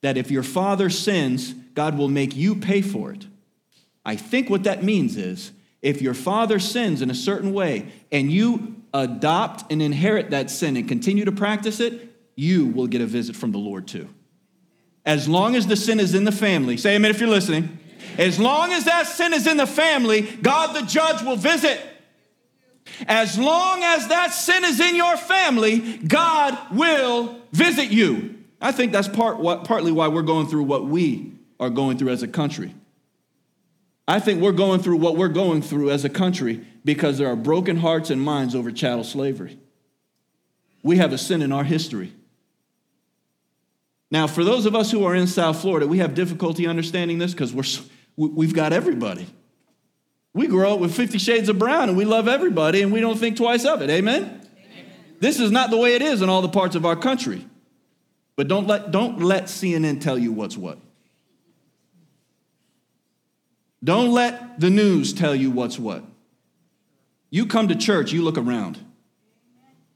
that 0.00 0.16
if 0.16 0.30
your 0.30 0.42
father 0.42 0.88
sins, 0.90 1.52
God 1.74 1.98
will 1.98 2.08
make 2.08 2.36
you 2.36 2.54
pay 2.54 2.82
for 2.82 3.12
it. 3.12 3.26
I 4.04 4.16
think 4.16 4.48
what 4.48 4.64
that 4.64 4.82
means 4.82 5.16
is 5.16 5.52
if 5.82 6.00
your 6.00 6.14
father 6.14 6.58
sins 6.58 7.02
in 7.02 7.10
a 7.10 7.14
certain 7.14 7.52
way 7.52 7.90
and 8.10 8.30
you 8.30 8.77
adopt 8.94 9.70
and 9.70 9.82
inherit 9.82 10.30
that 10.30 10.50
sin 10.50 10.76
and 10.76 10.88
continue 10.88 11.24
to 11.24 11.32
practice 11.32 11.80
it, 11.80 12.14
you 12.36 12.66
will 12.66 12.86
get 12.86 13.00
a 13.00 13.06
visit 13.06 13.36
from 13.36 13.52
the 13.52 13.58
Lord 13.58 13.88
too. 13.88 14.08
As 15.04 15.28
long 15.28 15.56
as 15.56 15.66
the 15.66 15.76
sin 15.76 16.00
is 16.00 16.14
in 16.14 16.24
the 16.24 16.32
family, 16.32 16.76
say 16.76 16.96
amen 16.96 17.10
if 17.10 17.20
you're 17.20 17.28
listening. 17.28 17.78
As 18.16 18.38
long 18.38 18.72
as 18.72 18.84
that 18.84 19.06
sin 19.06 19.32
is 19.32 19.46
in 19.46 19.56
the 19.56 19.66
family, 19.66 20.22
God 20.22 20.74
the 20.74 20.86
judge 20.86 21.22
will 21.22 21.36
visit. 21.36 21.80
As 23.06 23.38
long 23.38 23.82
as 23.82 24.08
that 24.08 24.32
sin 24.32 24.64
is 24.64 24.80
in 24.80 24.96
your 24.96 25.16
family, 25.16 25.98
God 25.98 26.58
will 26.72 27.36
visit 27.52 27.90
you. 27.90 28.36
I 28.60 28.72
think 28.72 28.92
that's 28.92 29.08
part, 29.08 29.38
what, 29.38 29.64
partly 29.64 29.92
why 29.92 30.08
we're 30.08 30.22
going 30.22 30.48
through 30.48 30.64
what 30.64 30.86
we 30.86 31.32
are 31.60 31.70
going 31.70 31.98
through 31.98 32.10
as 32.10 32.22
a 32.22 32.28
country. 32.28 32.74
I 34.06 34.20
think 34.20 34.40
we're 34.40 34.52
going 34.52 34.80
through 34.80 34.96
what 34.96 35.16
we're 35.16 35.28
going 35.28 35.60
through 35.60 35.90
as 35.90 36.04
a 36.04 36.08
country 36.08 36.64
because 36.88 37.18
there 37.18 37.28
are 37.28 37.36
broken 37.36 37.76
hearts 37.76 38.08
and 38.08 38.18
minds 38.18 38.54
over 38.54 38.72
chattel 38.72 39.04
slavery. 39.04 39.58
We 40.82 40.96
have 40.96 41.12
a 41.12 41.18
sin 41.18 41.42
in 41.42 41.52
our 41.52 41.62
history. 41.62 42.14
Now, 44.10 44.26
for 44.26 44.42
those 44.42 44.64
of 44.64 44.74
us 44.74 44.90
who 44.90 45.04
are 45.04 45.14
in 45.14 45.26
South 45.26 45.60
Florida, 45.60 45.86
we 45.86 45.98
have 45.98 46.14
difficulty 46.14 46.66
understanding 46.66 47.18
this 47.18 47.32
because 47.32 47.52
we're, 47.52 47.66
we've 48.16 48.54
got 48.54 48.72
everybody. 48.72 49.26
We 50.32 50.46
grow 50.46 50.72
up 50.72 50.80
with 50.80 50.94
50 50.94 51.18
shades 51.18 51.50
of 51.50 51.58
brown 51.58 51.90
and 51.90 51.98
we 51.98 52.06
love 52.06 52.26
everybody 52.26 52.80
and 52.80 52.90
we 52.90 53.02
don't 53.02 53.18
think 53.18 53.36
twice 53.36 53.66
of 53.66 53.82
it. 53.82 53.90
Amen? 53.90 54.22
Amen? 54.22 54.40
This 55.20 55.40
is 55.40 55.50
not 55.50 55.68
the 55.68 55.76
way 55.76 55.94
it 55.94 56.00
is 56.00 56.22
in 56.22 56.30
all 56.30 56.40
the 56.40 56.48
parts 56.48 56.74
of 56.74 56.86
our 56.86 56.96
country. 56.96 57.46
But 58.34 58.48
don't 58.48 58.66
let, 58.66 58.90
don't 58.90 59.18
let 59.18 59.44
CNN 59.44 60.00
tell 60.00 60.16
you 60.16 60.32
what's 60.32 60.56
what. 60.56 60.78
Don't 63.84 64.10
let 64.10 64.58
the 64.58 64.70
news 64.70 65.12
tell 65.12 65.34
you 65.34 65.50
what's 65.50 65.78
what. 65.78 66.02
You 67.30 67.46
come 67.46 67.68
to 67.68 67.74
church, 67.74 68.12
you 68.12 68.22
look 68.22 68.38
around. 68.38 68.78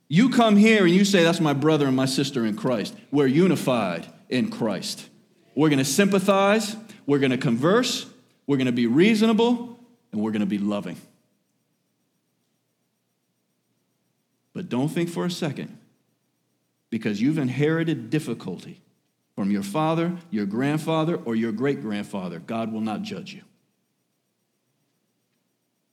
You 0.08 0.28
come 0.28 0.56
here 0.56 0.84
and 0.84 0.94
you 0.94 1.04
say, 1.04 1.22
That's 1.22 1.40
my 1.40 1.54
brother 1.54 1.86
and 1.86 1.96
my 1.96 2.04
sister 2.06 2.44
in 2.44 2.56
Christ. 2.56 2.94
We're 3.10 3.26
unified 3.26 4.06
in 4.28 4.50
Christ. 4.50 5.08
We're 5.54 5.68
going 5.68 5.78
to 5.78 5.84
sympathize, 5.84 6.76
we're 7.06 7.18
going 7.18 7.30
to 7.30 7.38
converse, 7.38 8.06
we're 8.46 8.56
going 8.56 8.66
to 8.66 8.72
be 8.72 8.86
reasonable, 8.86 9.78
and 10.10 10.20
we're 10.20 10.30
going 10.30 10.40
to 10.40 10.46
be 10.46 10.58
loving. 10.58 10.96
But 14.54 14.68
don't 14.68 14.88
think 14.88 15.08
for 15.08 15.24
a 15.24 15.30
second 15.30 15.78
because 16.90 17.20
you've 17.20 17.38
inherited 17.38 18.10
difficulty 18.10 18.80
from 19.34 19.50
your 19.50 19.62
father, 19.62 20.14
your 20.30 20.44
grandfather, 20.44 21.16
or 21.16 21.34
your 21.34 21.52
great 21.52 21.80
grandfather. 21.80 22.38
God 22.38 22.70
will 22.70 22.82
not 22.82 23.02
judge 23.02 23.32
you. 23.32 23.42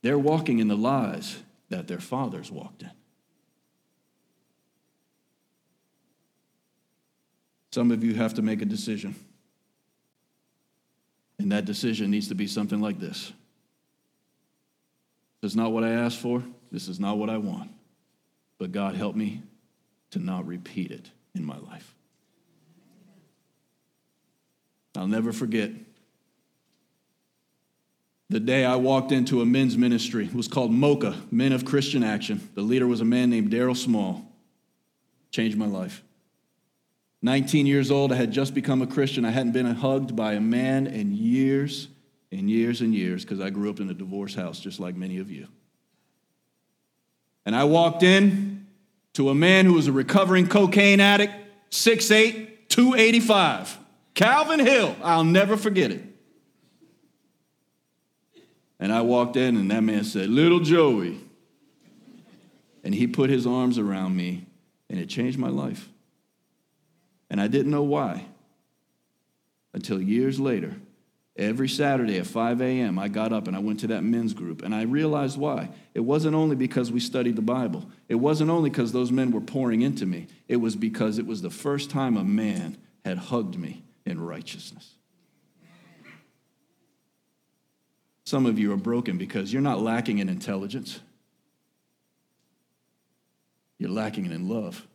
They're 0.02 0.20
walking 0.20 0.60
in 0.60 0.68
the 0.68 0.78
lies 0.78 1.38
that 1.70 1.88
their 1.88 2.00
fathers 2.00 2.52
walked 2.52 2.84
in. 2.84 2.92
Some 7.72 7.92
of 7.92 8.04
you 8.04 8.16
have 8.16 8.34
to 8.36 8.42
make 8.42 8.62
a 8.62 8.66
decision. 8.66 9.16
And 11.38 11.52
that 11.52 11.66
decision 11.66 12.12
needs 12.12 12.28
to 12.30 12.36
be 12.36 12.48
something 12.48 12.82
like 12.82 13.00
this 13.00 13.32
This 15.42 15.52
is 15.52 15.56
not 15.56 15.72
what 15.72 15.84
I 15.84 15.92
asked 15.92 16.18
for. 16.18 16.44
This 16.72 16.88
is 16.88 17.00
not 17.00 17.18
what 17.18 17.30
I 17.30 17.38
want. 17.38 17.72
But 18.58 18.72
God, 18.72 18.96
help 18.96 19.16
me 19.16 19.42
to 20.12 20.20
not 20.20 20.46
repeat 20.46 20.92
it 20.92 21.10
in 21.34 21.46
my 21.46 21.58
life. 21.58 21.96
I'll 24.96 25.08
never 25.08 25.32
forget 25.32 25.72
the 28.30 28.40
day 28.40 28.64
I 28.64 28.76
walked 28.76 29.12
into 29.12 29.42
a 29.42 29.46
men's 29.46 29.78
ministry. 29.78 30.26
It 30.26 30.36
was 30.36 30.48
called 30.48 30.72
MOCA, 30.72 31.16
Men 31.32 31.52
of 31.52 31.66
Christian 31.66 32.04
Action. 32.04 32.48
The 32.54 32.62
leader 32.62 32.88
was 32.88 33.02
a 33.02 33.06
man 33.06 33.30
named 33.30 33.52
Daryl 33.52 33.76
Small. 33.76 34.26
Changed 35.32 35.58
my 35.58 35.66
life. 35.66 36.04
19 37.22 37.66
years 37.66 37.92
old, 37.92 38.12
I 38.12 38.16
had 38.16 38.32
just 38.32 38.54
become 38.54 38.82
a 38.82 38.88
Christian. 38.88 39.26
I 39.26 39.32
hadn't 39.32 39.52
been 39.52 39.66
hugged 39.66 40.16
by 40.16 40.34
a 40.34 40.40
man 40.40 40.88
in 40.88 41.14
years 41.14 41.90
and 42.32 42.50
years 42.50 42.82
and 42.82 42.94
years 42.94 43.26
because 43.26 43.42
I 43.42 43.50
grew 43.50 43.70
up 43.70 43.80
in 43.80 43.90
a 43.90 43.94
divorce 43.94 44.36
house 44.36 44.60
just 44.60 44.80
like 44.80 44.96
many 44.96 45.18
of 45.18 45.30
you. 45.30 45.48
And 47.46 47.56
I 47.56 47.64
walked 47.66 48.04
in, 48.04 48.68
to 49.14 49.30
a 49.30 49.36
man 49.36 49.66
who 49.66 49.74
was 49.74 49.88
a 49.88 49.92
recovering 49.92 50.48
cocaine 50.48 51.00
addict, 51.00 51.34
6'8, 51.72 52.70
285. 52.70 53.78
Calvin 54.14 54.60
Hill, 54.60 54.96
I'll 55.04 55.24
never 55.24 55.58
forget 55.58 55.92
it. 55.92 56.09
And 58.80 58.94
I 58.94 59.02
walked 59.02 59.36
in, 59.36 59.58
and 59.58 59.70
that 59.72 59.84
man 59.84 60.04
said, 60.04 60.30
Little 60.30 60.60
Joey. 60.60 61.20
And 62.84 62.96
he 62.96 63.08
put 63.08 63.30
his 63.30 63.46
arms 63.46 63.78
around 63.78 64.16
me, 64.16 64.46
and 64.90 65.00
it 65.00 65.08
changed 65.08 65.38
my 65.38 65.50
life. 65.50 65.90
And 67.30 67.42
I 67.42 67.48
didn't 67.48 67.72
know 67.72 67.84
why 67.84 68.26
until 69.74 70.02
years 70.02 70.40
later 70.40 70.76
Every 71.40 71.70
Saturday 71.70 72.18
at 72.18 72.28
5 72.28 72.62
a.m., 72.62 73.00
I 73.00 73.08
got 73.08 73.32
up 73.32 73.48
and 73.48 73.56
I 73.56 73.60
went 73.60 73.80
to 73.80 73.88
that 73.88 74.04
men's 74.04 74.34
group, 74.34 74.62
and 74.62 74.76
I 74.76 74.82
realized 74.82 75.38
why. 75.38 75.70
It 75.94 76.02
wasn't 76.02 76.36
only 76.36 76.58
because 76.58 76.92
we 76.92 77.00
studied 77.00 77.38
the 77.38 77.42
Bible, 77.42 77.90
it 78.10 78.16
wasn't 78.16 78.50
only 78.50 78.70
because 78.70 78.92
those 78.92 79.10
men 79.10 79.32
were 79.32 79.40
pouring 79.40 79.82
into 79.82 80.06
me, 80.06 80.28
it 80.50 80.58
was 80.58 80.76
because 80.76 81.18
it 81.18 81.26
was 81.26 81.42
the 81.42 81.50
first 81.50 81.90
time 81.90 82.18
a 82.18 82.26
man 82.26 82.78
had 83.06 83.18
hugged 83.18 83.58
me 83.58 83.84
in 84.06 84.20
righteousness. 84.20 84.96
Some 88.30 88.46
of 88.46 88.60
you 88.60 88.72
are 88.72 88.78
broken 88.78 89.18
because 89.18 89.52
you're 89.52 89.60
not 89.60 89.82
lacking 89.82 90.20
in 90.20 90.30
intelligence, 90.30 91.00
you're 93.80 93.90
lacking 93.90 94.28
in 94.28 94.48
love. 94.48 94.86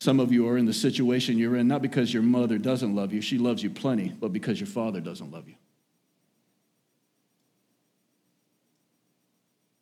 Some 0.00 0.18
of 0.18 0.32
you 0.32 0.48
are 0.48 0.58
in 0.58 0.66
the 0.66 0.72
situation 0.72 1.38
you're 1.38 1.54
in 1.54 1.68
not 1.68 1.80
because 1.80 2.12
your 2.12 2.24
mother 2.24 2.58
doesn't 2.58 2.92
love 2.92 3.12
you, 3.12 3.20
she 3.20 3.38
loves 3.38 3.62
you 3.62 3.70
plenty, 3.70 4.08
but 4.08 4.32
because 4.32 4.58
your 4.58 4.66
father 4.66 5.00
doesn't 5.00 5.30
love 5.30 5.48
you. 5.48 5.54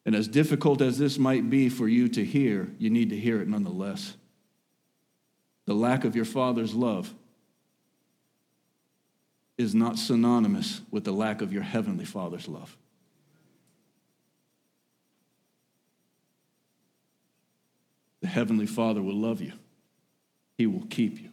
And 0.05 0.15
as 0.15 0.29
difficult 0.29 0.83
as 0.83 0.99
this 0.99 1.17
might 1.17 1.49
be 1.49 1.71
for 1.71 1.89
you 1.89 2.11
to 2.11 2.23
hear, 2.23 2.69
you 2.79 2.91
need 2.91 3.09
to 3.09 3.17
hear 3.17 3.41
it 3.41 3.49
nonetheless. 3.49 4.15
The 5.65 5.73
lack 5.73 6.05
of 6.05 6.15
your 6.15 6.27
father's 6.27 6.75
love 6.75 7.15
is 9.59 9.75
not 9.75 9.99
synonymous 9.99 10.83
with 10.91 11.05
the 11.05 11.13
lack 11.13 11.41
of 11.41 11.53
your 11.53 11.63
heavenly 11.63 12.05
father's 12.05 12.47
love. 12.47 12.77
The 18.21 18.27
heavenly 18.27 18.67
father 18.67 19.03
will 19.03 19.17
love 19.17 19.41
you, 19.41 19.53
he 20.59 20.67
will 20.67 20.87
keep 20.91 21.21
you, 21.21 21.31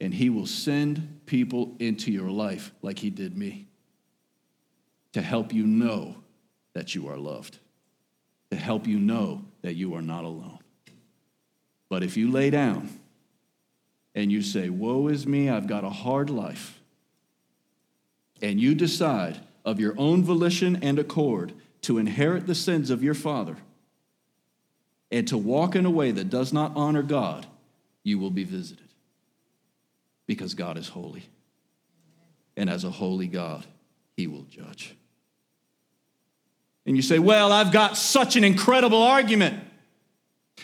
and 0.00 0.14
he 0.14 0.30
will 0.30 0.46
send 0.46 1.20
people 1.26 1.76
into 1.78 2.10
your 2.10 2.30
life 2.30 2.72
like 2.82 2.98
he 2.98 3.10
did 3.10 3.36
me 3.36 3.66
to 5.12 5.22
help 5.22 5.52
you 5.52 5.66
know 5.66 6.16
that 6.72 6.94
you 6.94 7.08
are 7.08 7.16
loved, 7.16 7.58
to 8.50 8.56
help 8.56 8.86
you 8.86 8.98
know 8.98 9.42
that 9.62 9.74
you 9.74 9.94
are 9.94 10.02
not 10.02 10.24
alone. 10.24 10.58
But 11.88 12.02
if 12.02 12.16
you 12.16 12.30
lay 12.30 12.50
down 12.50 12.88
and 14.14 14.32
you 14.32 14.42
say, 14.42 14.68
Woe 14.68 15.06
is 15.08 15.26
me, 15.26 15.48
I've 15.48 15.68
got 15.68 15.84
a 15.84 15.90
hard 15.90 16.30
life, 16.30 16.80
and 18.42 18.60
you 18.60 18.74
decide 18.74 19.40
of 19.64 19.80
your 19.80 19.94
own 19.96 20.22
volition 20.22 20.78
and 20.82 20.98
accord 20.98 21.52
to 21.82 21.98
inherit 21.98 22.46
the 22.46 22.54
sins 22.54 22.90
of 22.90 23.02
your 23.02 23.14
father 23.14 23.56
and 25.10 25.28
to 25.28 25.38
walk 25.38 25.76
in 25.76 25.86
a 25.86 25.90
way 25.90 26.10
that 26.10 26.30
does 26.30 26.52
not 26.52 26.72
honor 26.74 27.02
God, 27.02 27.46
you 28.02 28.18
will 28.18 28.30
be 28.30 28.44
visited 28.44 28.88
because 30.26 30.54
God 30.54 30.76
is 30.76 30.88
holy. 30.88 31.24
And 32.56 32.70
as 32.70 32.84
a 32.84 32.90
holy 32.90 33.26
God, 33.26 33.66
he 34.16 34.26
will 34.26 34.44
judge. 34.44 34.96
And 36.86 36.96
you 36.96 37.02
say, 37.02 37.18
Well, 37.18 37.52
I've 37.52 37.72
got 37.72 37.96
such 37.96 38.36
an 38.36 38.44
incredible 38.44 39.02
argument. 39.02 39.62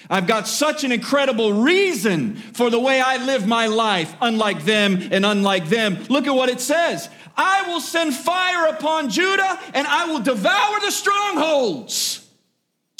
I've 0.09 0.27
got 0.27 0.49
such 0.49 0.85
an 0.85 0.93
incredible 0.93 1.53
reason 1.53 2.37
for 2.37 2.71
the 2.71 2.81
way 2.81 3.01
I 3.01 3.25
live 3.25 3.47
my 3.47 3.67
life, 3.67 4.15
unlike 4.21 4.65
them 4.65 5.09
and 5.11 5.27
unlike 5.27 5.69
them. 5.69 6.05
Look 6.09 6.27
at 6.27 6.35
what 6.35 6.49
it 6.49 6.61
says 6.61 7.09
I 7.37 7.63
will 7.69 7.81
send 7.81 8.15
fire 8.15 8.67
upon 8.67 9.11
Judah 9.11 9.59
and 9.75 9.87
I 9.87 10.07
will 10.07 10.21
devour 10.21 10.81
the 10.81 10.91
strongholds. 10.91 12.20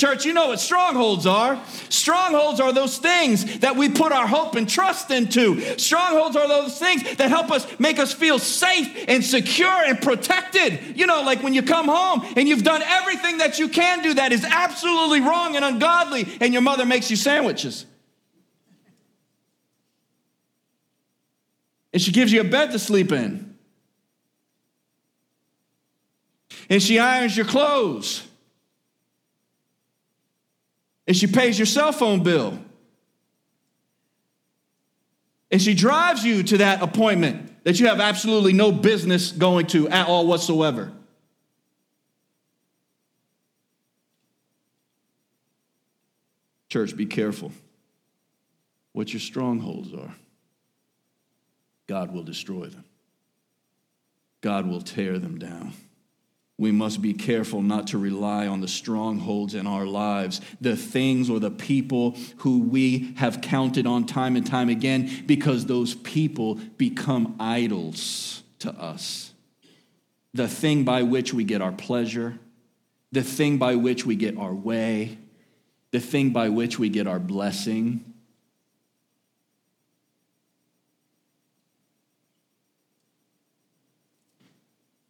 Church, 0.01 0.25
you 0.25 0.33
know 0.33 0.47
what 0.47 0.61
strongholds 0.61 1.27
are. 1.27 1.63
Strongholds 1.91 2.59
are 2.59 2.73
those 2.73 2.97
things 2.97 3.59
that 3.59 3.77
we 3.77 3.91
put 3.91 4.13
our 4.13 4.27
hope 4.27 4.55
and 4.55 4.67
trust 4.67 5.11
into. 5.11 5.61
Strongholds 5.79 6.37
are 6.37 6.49
those 6.49 6.79
things 6.79 7.03
that 7.17 7.29
help 7.29 7.51
us 7.51 7.67
make 7.79 7.99
us 7.99 8.11
feel 8.11 8.39
safe 8.39 9.05
and 9.09 9.23
secure 9.23 9.69
and 9.69 10.01
protected. 10.01 10.97
You 10.97 11.07
know, 11.07 11.21
like 11.21 11.43
when 11.43 11.53
you 11.53 11.63
come 11.63 11.87
home 11.87 12.25
and 12.35 12.49
you've 12.49 12.63
done 12.63 12.81
everything 12.83 13.39
that 13.39 13.59
you 13.59 13.69
can 13.69 14.03
do 14.03 14.15
that 14.15 14.33
is 14.33 14.43
absolutely 14.43 15.21
wrong 15.21 15.55
and 15.55 15.67
ungodly, 15.67 16.27
and 16.41 16.55
your 16.55 16.63
mother 16.63 16.87
makes 16.87 17.11
you 17.11 17.17
sandwiches. 17.17 17.85
And 21.93 22.01
she 22.01 22.11
gives 22.11 22.33
you 22.33 22.41
a 22.41 22.45
bed 22.45 22.71
to 22.71 22.79
sleep 22.79 23.13
in. 23.13 23.55
And 26.71 26.83
she 26.83 26.99
irons 26.99 27.37
your 27.37 27.45
clothes 27.45 28.27
and 31.11 31.17
she 31.17 31.27
pays 31.27 31.59
your 31.59 31.67
cell 31.67 31.91
phone 31.91 32.23
bill. 32.23 32.57
And 35.51 35.61
she 35.61 35.75
drives 35.75 36.25
you 36.25 36.45
to 36.45 36.59
that 36.59 36.83
appointment 36.83 37.65
that 37.65 37.81
you 37.81 37.89
have 37.89 37.99
absolutely 37.99 38.53
no 38.53 38.71
business 38.71 39.33
going 39.33 39.67
to 39.67 39.89
at 39.89 40.07
all 40.07 40.29
whatsoever. 40.29 40.93
Church, 46.69 46.97
be 46.97 47.07
careful 47.07 47.51
what 48.93 49.13
your 49.13 49.19
strongholds 49.19 49.93
are. 49.93 50.15
God 51.89 52.13
will 52.13 52.23
destroy 52.23 52.67
them, 52.67 52.85
God 54.43 54.65
will 54.65 54.81
tear 54.81 55.19
them 55.19 55.41
down 55.41 55.73
we 56.61 56.71
must 56.71 57.01
be 57.01 57.15
careful 57.15 57.63
not 57.63 57.87
to 57.87 57.97
rely 57.97 58.47
on 58.47 58.61
the 58.61 58.69
strongholds 58.69 59.55
in 59.55 59.67
our 59.67 59.87
lives, 59.87 60.43
the 60.61 60.77
things 60.77 61.31
or 61.31 61.41
the 61.41 61.51
people 61.51 62.15
who 62.37 62.59
we 62.61 63.15
have 63.17 63.41
counted 63.41 63.87
on 63.87 64.05
time 64.05 64.37
and 64.37 64.47
time 64.47 64.69
again, 64.69 65.25
because 65.25 65.65
those 65.65 65.95
people 65.95 66.57
become 66.77 67.35
idols 67.41 68.43
to 68.59 68.71
us. 68.73 69.33
The 70.35 70.49
thing 70.49 70.85
by 70.85 71.03
which 71.03 71.33
we 71.33 71.45
get 71.45 71.63
our 71.63 71.73
pleasure, 71.73 72.39
the 73.11 73.23
thing 73.23 73.57
by 73.57 73.77
which 73.77 74.05
we 74.05 74.15
get 74.15 74.37
our 74.37 74.53
way, 74.53 75.17
the 75.93 75.99
thing 75.99 76.29
by 76.29 76.51
which 76.51 76.79
we 76.79 76.91
get 76.91 77.07
our 77.07 77.19
blessing. 77.19 78.05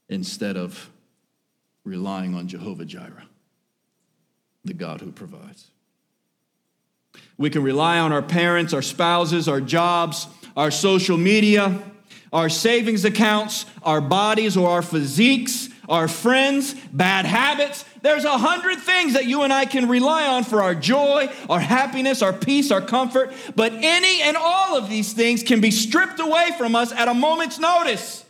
Instead 0.09 0.57
of 0.57 0.91
relying 1.85 2.35
on 2.35 2.49
Jehovah 2.49 2.85
Jireh, 2.85 3.27
the 4.65 4.75
God 4.75 5.01
who 5.01 5.13
provides. 5.13 5.69
We 7.37 7.51
can 7.51 7.63
rely 7.63 7.99
on 7.99 8.13
our 8.13 8.23
parents, 8.23 8.73
our 8.73 8.83
spouses, 8.83 9.49
our 9.49 9.61
jobs, 9.61 10.27
our 10.57 10.71
social 10.71 11.17
media, 11.17 11.83
our 12.33 12.49
savings 12.49 13.05
accounts, 13.05 13.67
our 13.83 14.01
bodies 14.01 14.57
or 14.57 14.69
our 14.69 14.83
physiques, 14.83 15.69
our 15.89 16.07
friends, 16.07 16.75
bad 16.93 17.25
habits. 17.25 17.85
There's 18.03 18.25
a 18.25 18.39
hundred 18.39 18.79
things 18.79 19.15
that 19.15 19.27
you 19.27 19.43
and 19.43 19.53
I 19.53 19.65
can 19.65 19.89
rely 19.89 20.27
on 20.27 20.45
for 20.45 20.63
our 20.63 20.75
joy, 20.75 21.29
our 21.49 21.59
happiness, 21.59 22.23
our 22.23 22.33
peace, 22.33 22.71
our 22.71 22.81
comfort. 22.81 23.33
But 23.57 23.73
any 23.73 24.23
and 24.23 24.37
all 24.37 24.77
of 24.77 24.89
these 24.89 25.13
things 25.13 25.43
can 25.43 25.61
be 25.61 25.71
stripped 25.71 26.21
away 26.21 26.51
from 26.57 26.77
us 26.77 26.93
at 26.93 27.09
a 27.09 27.15
moment's 27.15 27.59
notice. 27.59 28.25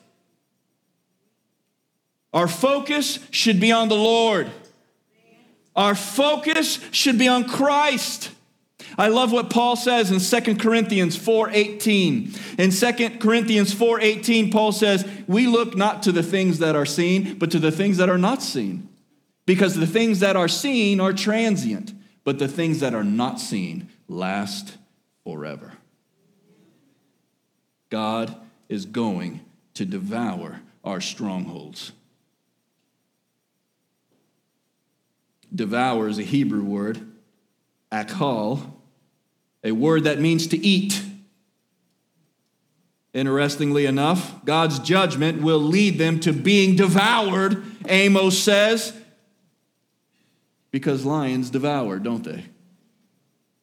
Our 2.33 2.49
focus 2.49 3.19
should 3.31 3.61
be 3.61 3.73
on 3.73 3.89
the 3.89 3.97
Lord. 3.97 4.51
Our 5.75 5.95
focus 5.95 6.79
should 6.91 7.19
be 7.19 7.29
on 7.29 7.45
Christ. 7.45 8.31
I 8.99 9.09
love 9.09 9.33
what 9.33 9.51
Paul 9.51 9.77
says 9.77 10.11
in 10.11 10.21
2 10.21 10.59
Corinthians 10.59 11.17
4:18. 11.17 12.35
In 12.59 12.71
2 12.71 13.21
Corinthians 13.21 13.73
4:18 13.73 14.51
Paul 14.51 14.73
says, 14.73 15.05
"We 15.27 15.47
look 15.47 15.77
not 15.77 16.03
to 16.05 16.13
the 16.13 16.23
things 16.23 16.59
that 16.59 16.77
are 16.77 16.87
seen, 16.87 17.39
but 17.39 17.51
to 17.53 17.59
the 17.59 17.73
things 17.73 17.97
that 17.99 18.11
are 18.11 18.19
not 18.19 18.43
seen. 18.43 18.89
Because 19.47 19.75
the 19.75 19.87
things 19.87 20.21
that 20.21 20.37
are 20.37 20.49
seen 20.49 21.01
are 21.01 21.13
transient, 21.13 21.93
but 22.25 22.39
the 22.39 22.49
things 22.49 22.81
that 22.81 22.95
are 22.95 23.05
not 23.05 23.41
seen 23.41 23.89
last 24.09 24.77
forever." 25.25 25.75
God 27.91 28.37
is 28.69 28.87
going 28.87 29.41
to 29.75 29.85
devour 29.85 30.61
our 30.85 31.01
strongholds. 31.01 31.93
Devour 35.55 36.09
is 36.09 36.19
a 36.19 36.23
Hebrew 36.23 36.63
word, 36.63 37.01
akal, 37.91 38.73
a 39.65 39.73
word 39.73 40.05
that 40.05 40.21
means 40.21 40.47
to 40.49 40.59
eat. 40.59 41.03
Interestingly 43.13 43.87
enough, 43.87 44.45
God's 44.45 44.79
judgment 44.79 45.43
will 45.43 45.59
lead 45.59 45.99
them 45.99 46.21
to 46.21 46.33
being 46.33 46.77
devoured, 46.77 47.63
Amos 47.89 48.39
says, 48.39 48.97
because 50.71 51.05
lions 51.05 51.51
devour, 51.51 51.99
don't 51.99 52.23
they? 52.23 52.45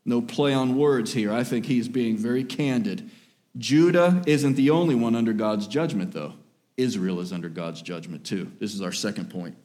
No 0.03 0.21
play 0.21 0.53
on 0.53 0.77
words 0.77 1.13
here. 1.13 1.31
I 1.31 1.45
think 1.45 1.65
he's 1.65 1.87
being 1.87 2.17
very 2.17 2.43
candid. 2.43 3.09
Judah 3.57 4.21
isn't 4.27 4.55
the 4.55 4.69
only 4.69 4.95
one 4.95 5.15
under 5.15 5.33
God's 5.33 5.67
judgment, 5.67 6.11
though. 6.11 6.33
Israel 6.75 7.21
is 7.21 7.31
under 7.31 7.49
God's 7.49 7.81
judgment, 7.81 8.25
too. 8.25 8.51
This 8.59 8.73
is 8.73 8.81
our 8.81 8.91
second 8.91 9.29
point 9.29 9.55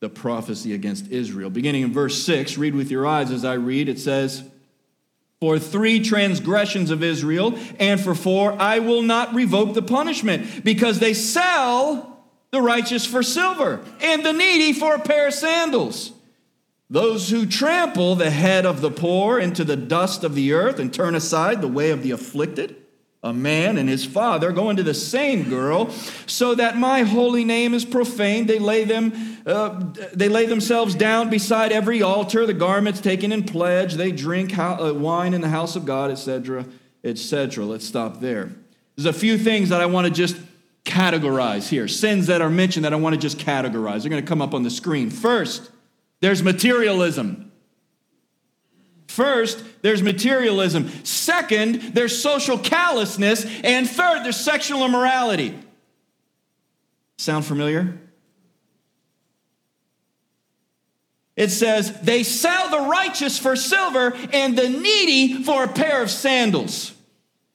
the 0.00 0.08
prophecy 0.08 0.74
against 0.74 1.10
Israel. 1.10 1.50
Beginning 1.50 1.82
in 1.82 1.92
verse 1.92 2.22
6, 2.24 2.56
read 2.56 2.74
with 2.74 2.90
your 2.90 3.06
eyes 3.06 3.30
as 3.30 3.44
I 3.44 3.54
read. 3.54 3.88
It 3.88 3.98
says, 3.98 4.44
For 5.40 5.58
three 5.58 6.00
transgressions 6.00 6.90
of 6.90 7.02
Israel, 7.02 7.58
and 7.78 8.00
for 8.00 8.14
four, 8.14 8.52
I 8.52 8.78
will 8.78 9.02
not 9.02 9.34
revoke 9.34 9.74
the 9.74 9.82
punishment, 9.82 10.64
because 10.64 11.00
they 11.00 11.14
sell 11.14 12.24
the 12.50 12.62
righteous 12.62 13.04
for 13.04 13.22
silver, 13.22 13.80
and 14.00 14.24
the 14.24 14.32
needy 14.32 14.72
for 14.72 14.94
a 14.94 15.00
pair 15.00 15.28
of 15.28 15.34
sandals. 15.34 16.12
Those 16.90 17.28
who 17.28 17.44
trample 17.44 18.14
the 18.14 18.30
head 18.30 18.64
of 18.64 18.80
the 18.80 18.90
poor 18.90 19.38
into 19.38 19.62
the 19.62 19.76
dust 19.76 20.24
of 20.24 20.34
the 20.34 20.54
earth 20.54 20.78
and 20.78 20.92
turn 20.92 21.14
aside 21.14 21.60
the 21.60 21.68
way 21.68 21.90
of 21.90 22.02
the 22.02 22.12
afflicted 22.12 22.76
a 23.22 23.32
man 23.32 23.78
and 23.78 23.88
his 23.88 24.04
father 24.04 24.52
go 24.52 24.70
into 24.70 24.84
the 24.84 24.94
same 24.94 25.48
girl 25.48 25.90
so 26.26 26.54
that 26.54 26.76
my 26.76 27.02
holy 27.02 27.44
name 27.44 27.74
is 27.74 27.84
profaned. 27.84 28.48
They 28.48 28.60
lay 28.60 28.84
them 28.84 29.38
uh, 29.44 29.92
they 30.14 30.28
lay 30.28 30.46
themselves 30.46 30.94
down 30.94 31.30
beside 31.30 31.72
every 31.72 32.02
altar 32.02 32.46
the 32.46 32.54
garments 32.54 33.00
taken 33.00 33.32
in 33.32 33.42
pledge. 33.42 33.94
They 33.94 34.12
drink 34.12 34.52
ho- 34.52 34.90
uh, 34.90 34.94
wine 34.94 35.34
in 35.34 35.40
the 35.40 35.48
house 35.48 35.74
of 35.74 35.84
god 35.84 36.10
etc 36.10 36.64
etc 37.02 37.64
let's 37.64 37.86
stop 37.86 38.20
there. 38.20 38.52
There's 38.94 39.06
a 39.06 39.12
few 39.12 39.36
things 39.36 39.70
that 39.70 39.80
i 39.80 39.86
want 39.86 40.06
to 40.06 40.12
just 40.12 40.36
categorize 40.84 41.68
here 41.68 41.86
sins 41.86 42.28
that 42.28 42.40
are 42.40 42.48
mentioned 42.48 42.84
that 42.84 42.92
i 42.92 42.96
want 42.96 43.14
to 43.14 43.20
just 43.20 43.38
categorize. 43.38 44.02
They're 44.02 44.10
going 44.10 44.22
to 44.22 44.28
come 44.28 44.42
up 44.42 44.54
on 44.54 44.62
the 44.62 44.70
screen. 44.70 45.10
First 45.10 45.70
there's 46.20 46.42
materialism. 46.42 47.47
First, 49.08 49.64
there's 49.82 50.02
materialism. 50.02 50.88
Second, 51.04 51.76
there's 51.94 52.22
social 52.22 52.58
callousness. 52.58 53.44
And 53.64 53.88
third, 53.88 54.22
there's 54.22 54.36
sexual 54.36 54.84
immorality. 54.84 55.58
Sound 57.16 57.44
familiar? 57.44 57.98
It 61.36 61.50
says, 61.50 62.00
they 62.00 62.22
sell 62.22 62.68
the 62.68 62.88
righteous 62.88 63.38
for 63.38 63.56
silver 63.56 64.12
and 64.32 64.58
the 64.58 64.68
needy 64.68 65.42
for 65.42 65.64
a 65.64 65.68
pair 65.68 66.02
of 66.02 66.10
sandals. 66.10 66.92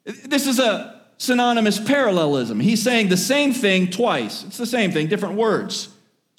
This 0.06 0.48
is 0.48 0.60
a 0.60 1.02
synonymous 1.18 1.80
parallelism. 1.80 2.60
He's 2.60 2.82
saying 2.82 3.10
the 3.10 3.18
same 3.18 3.54
thing 3.54 3.90
twice. 3.90 4.44
It's 4.46 4.58
the 4.58 4.66
same 4.66 4.92
thing, 4.92 5.08
different 5.08 5.36
words. 5.36 5.90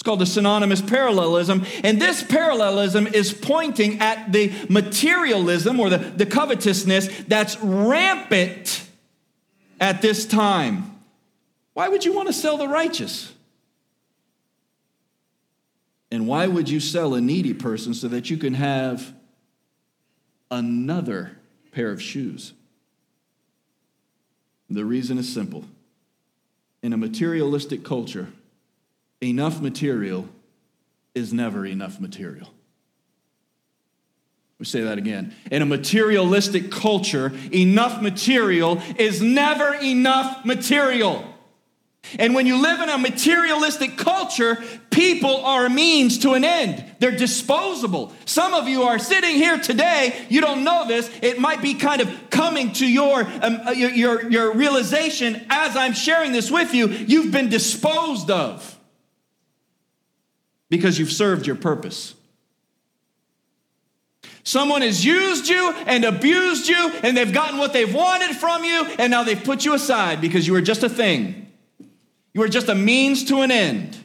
Called 0.04 0.20
the 0.20 0.26
synonymous 0.26 0.82
parallelism. 0.82 1.64
And 1.82 2.00
this 2.00 2.22
parallelism 2.22 3.06
is 3.06 3.32
pointing 3.32 4.00
at 4.00 4.32
the 4.32 4.52
materialism 4.68 5.80
or 5.80 5.88
the, 5.88 5.96
the 5.96 6.26
covetousness 6.26 7.08
that's 7.26 7.58
rampant 7.62 8.86
at 9.80 10.02
this 10.02 10.26
time. 10.26 10.94
Why 11.72 11.88
would 11.88 12.04
you 12.04 12.12
want 12.12 12.28
to 12.28 12.34
sell 12.34 12.58
the 12.58 12.68
righteous? 12.68 13.32
And 16.10 16.28
why 16.28 16.46
would 16.46 16.68
you 16.68 16.80
sell 16.80 17.14
a 17.14 17.20
needy 17.20 17.54
person 17.54 17.94
so 17.94 18.06
that 18.08 18.28
you 18.28 18.36
can 18.36 18.54
have 18.54 19.14
another 20.50 21.38
pair 21.72 21.90
of 21.90 22.02
shoes? 22.02 22.52
The 24.68 24.84
reason 24.84 25.16
is 25.16 25.32
simple. 25.32 25.64
In 26.82 26.92
a 26.92 26.96
materialistic 26.98 27.84
culture, 27.84 28.28
enough 29.24 29.60
material 29.60 30.28
is 31.14 31.32
never 31.32 31.64
enough 31.64 32.00
material. 32.00 32.48
We 34.58 34.66
say 34.66 34.82
that 34.82 34.98
again. 34.98 35.34
In 35.50 35.62
a 35.62 35.66
materialistic 35.66 36.70
culture, 36.70 37.32
enough 37.52 38.00
material 38.00 38.80
is 38.98 39.20
never 39.20 39.74
enough 39.74 40.44
material. 40.44 41.34
And 42.18 42.34
when 42.34 42.46
you 42.46 42.60
live 42.60 42.80
in 42.80 42.88
a 42.88 42.98
materialistic 42.98 43.96
culture, 43.96 44.62
people 44.90 45.44
are 45.44 45.66
a 45.66 45.70
means 45.70 46.18
to 46.18 46.32
an 46.34 46.44
end. 46.44 46.84
They're 47.00 47.16
disposable. 47.16 48.12
Some 48.26 48.54
of 48.54 48.68
you 48.68 48.82
are 48.82 48.98
sitting 48.98 49.36
here 49.36 49.58
today, 49.58 50.26
you 50.28 50.40
don't 50.40 50.64
know 50.64 50.86
this. 50.86 51.10
It 51.22 51.38
might 51.38 51.62
be 51.62 51.74
kind 51.74 52.00
of 52.00 52.30
coming 52.30 52.72
to 52.74 52.86
your, 52.86 53.22
um, 53.22 53.60
uh, 53.66 53.70
your, 53.70 53.90
your, 53.90 54.30
your 54.30 54.54
realization 54.54 55.44
as 55.48 55.76
I'm 55.76 55.94
sharing 55.94 56.32
this 56.32 56.50
with 56.50 56.74
you. 56.74 56.88
You've 56.88 57.32
been 57.32 57.48
disposed 57.48 58.30
of 58.30 58.73
because 60.76 60.98
you've 60.98 61.12
served 61.12 61.46
your 61.46 61.56
purpose. 61.56 62.14
Someone 64.42 64.82
has 64.82 65.04
used 65.04 65.48
you 65.48 65.72
and 65.86 66.04
abused 66.04 66.68
you, 66.68 66.92
and 67.02 67.16
they've 67.16 67.32
gotten 67.32 67.58
what 67.58 67.72
they've 67.72 67.92
wanted 67.92 68.36
from 68.36 68.62
you, 68.62 68.84
and 68.98 69.10
now 69.10 69.24
they've 69.24 69.42
put 69.42 69.64
you 69.64 69.74
aside 69.74 70.20
because 70.20 70.46
you 70.46 70.52
were 70.52 70.60
just 70.60 70.82
a 70.82 70.88
thing. 70.88 71.50
You 72.34 72.42
are 72.42 72.48
just 72.48 72.68
a 72.68 72.74
means 72.74 73.24
to 73.24 73.40
an 73.40 73.50
end. 73.50 74.03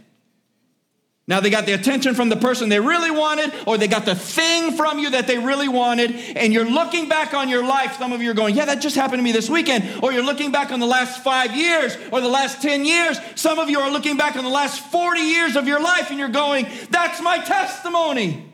Now 1.30 1.40
they 1.40 1.52
got 1.52 1.68
the 1.68 1.74
attention 1.74 2.16
from 2.16 2.30
the 2.30 2.36
person 2.36 2.70
they 2.70 2.80
really 2.80 3.12
wanted, 3.12 3.54
or 3.68 3.78
they 3.78 3.88
got 3.88 4.04
the 4.04 4.16
thing 4.16 4.76
from 4.76 4.98
you 4.98 5.12
that 5.12 5.28
they 5.28 5.38
really 5.38 5.68
wanted, 5.68 6.16
and 6.36 6.52
you're 6.52 6.68
looking 6.68 7.08
back 7.08 7.36
on 7.36 7.50
your 7.50 7.64
life. 7.64 7.98
Some 8.00 8.14
of 8.14 8.22
you 8.24 8.32
are 8.32 8.34
going, 8.34 8.56
Yeah, 8.56 8.66
that 8.66 8.82
just 8.82 8.96
happened 8.96 9.20
to 9.20 9.24
me 9.24 9.32
this 9.32 9.48
weekend. 9.48 10.04
Or 10.04 10.12
you're 10.12 10.26
looking 10.26 10.52
back 10.52 10.72
on 10.72 10.80
the 10.80 10.88
last 10.88 11.24
five 11.24 11.56
years 11.56 11.96
or 12.12 12.20
the 12.20 12.28
last 12.28 12.64
10 12.64 12.84
years. 12.84 13.20
Some 13.36 13.60
of 13.60 13.70
you 13.70 13.80
are 13.80 13.92
looking 13.92 14.18
back 14.18 14.38
on 14.38 14.44
the 14.44 14.50
last 14.50 14.82
40 14.92 15.22
years 15.22 15.56
of 15.56 15.68
your 15.68 15.80
life, 15.80 16.10
and 16.10 16.18
you're 16.18 16.30
going, 16.30 16.66
That's 16.90 17.22
my 17.22 17.38
testimony. 17.38 18.52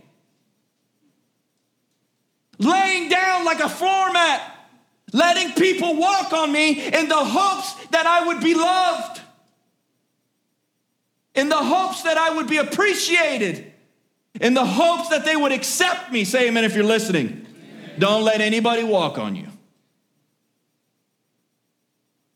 Laying 2.60 3.08
down 3.08 3.46
like 3.46 3.62
a 3.62 3.70
floor 3.70 4.12
mat, 4.12 4.54
letting 5.14 5.54
people 5.54 5.96
walk 5.96 6.34
on 6.34 6.52
me 6.52 6.88
in 6.88 7.08
the 7.08 7.16
hopes 7.16 7.74
that 7.92 8.06
I 8.06 8.28
would 8.28 8.42
be 8.42 8.54
loved 8.54 9.22
in 11.36 11.50
the 11.50 11.58
hopes 11.58 12.04
that 12.04 12.18
I 12.18 12.32
would 12.36 12.48
be 12.48 12.58
appreciated, 12.58 13.72
in 14.40 14.54
the 14.54 14.66
hopes 14.66 15.10
that 15.10 15.26
they 15.26 15.36
would 15.36 15.52
accept 15.52 16.12
me. 16.12 16.24
Say 16.24 16.48
amen 16.48 16.64
if 16.64 16.76
you're 16.76 16.84
listening. 16.84 17.46
Amen. 17.48 18.00
Don't 18.00 18.24
let 18.24 18.42
anybody 18.42 18.84
walk 18.84 19.18
on 19.18 19.36
you. 19.36 19.48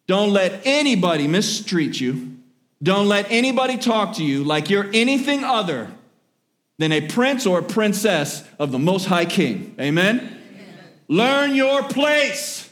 Don't 0.08 0.32
let 0.32 0.62
anybody 0.66 1.28
mistreat 1.28 2.00
you. 2.02 2.38
Don't 2.82 3.08
let 3.08 3.30
anybody 3.30 3.78
talk 3.78 4.16
to 4.16 4.24
you 4.24 4.44
like 4.44 4.70
you're 4.70 4.90
anything 4.94 5.44
other 5.44 5.92
than 6.78 6.92
a 6.92 7.08
prince 7.08 7.46
or 7.46 7.60
a 7.60 7.64
princess 7.64 8.44
of 8.58 8.72
the 8.72 8.80
Most 8.80 9.06
High 9.06 9.26
King. 9.26 9.76
Amen? 9.80 10.18
Amen. 10.20 10.80
Learn 11.10 11.56
your 11.56 11.84
place 11.84 12.70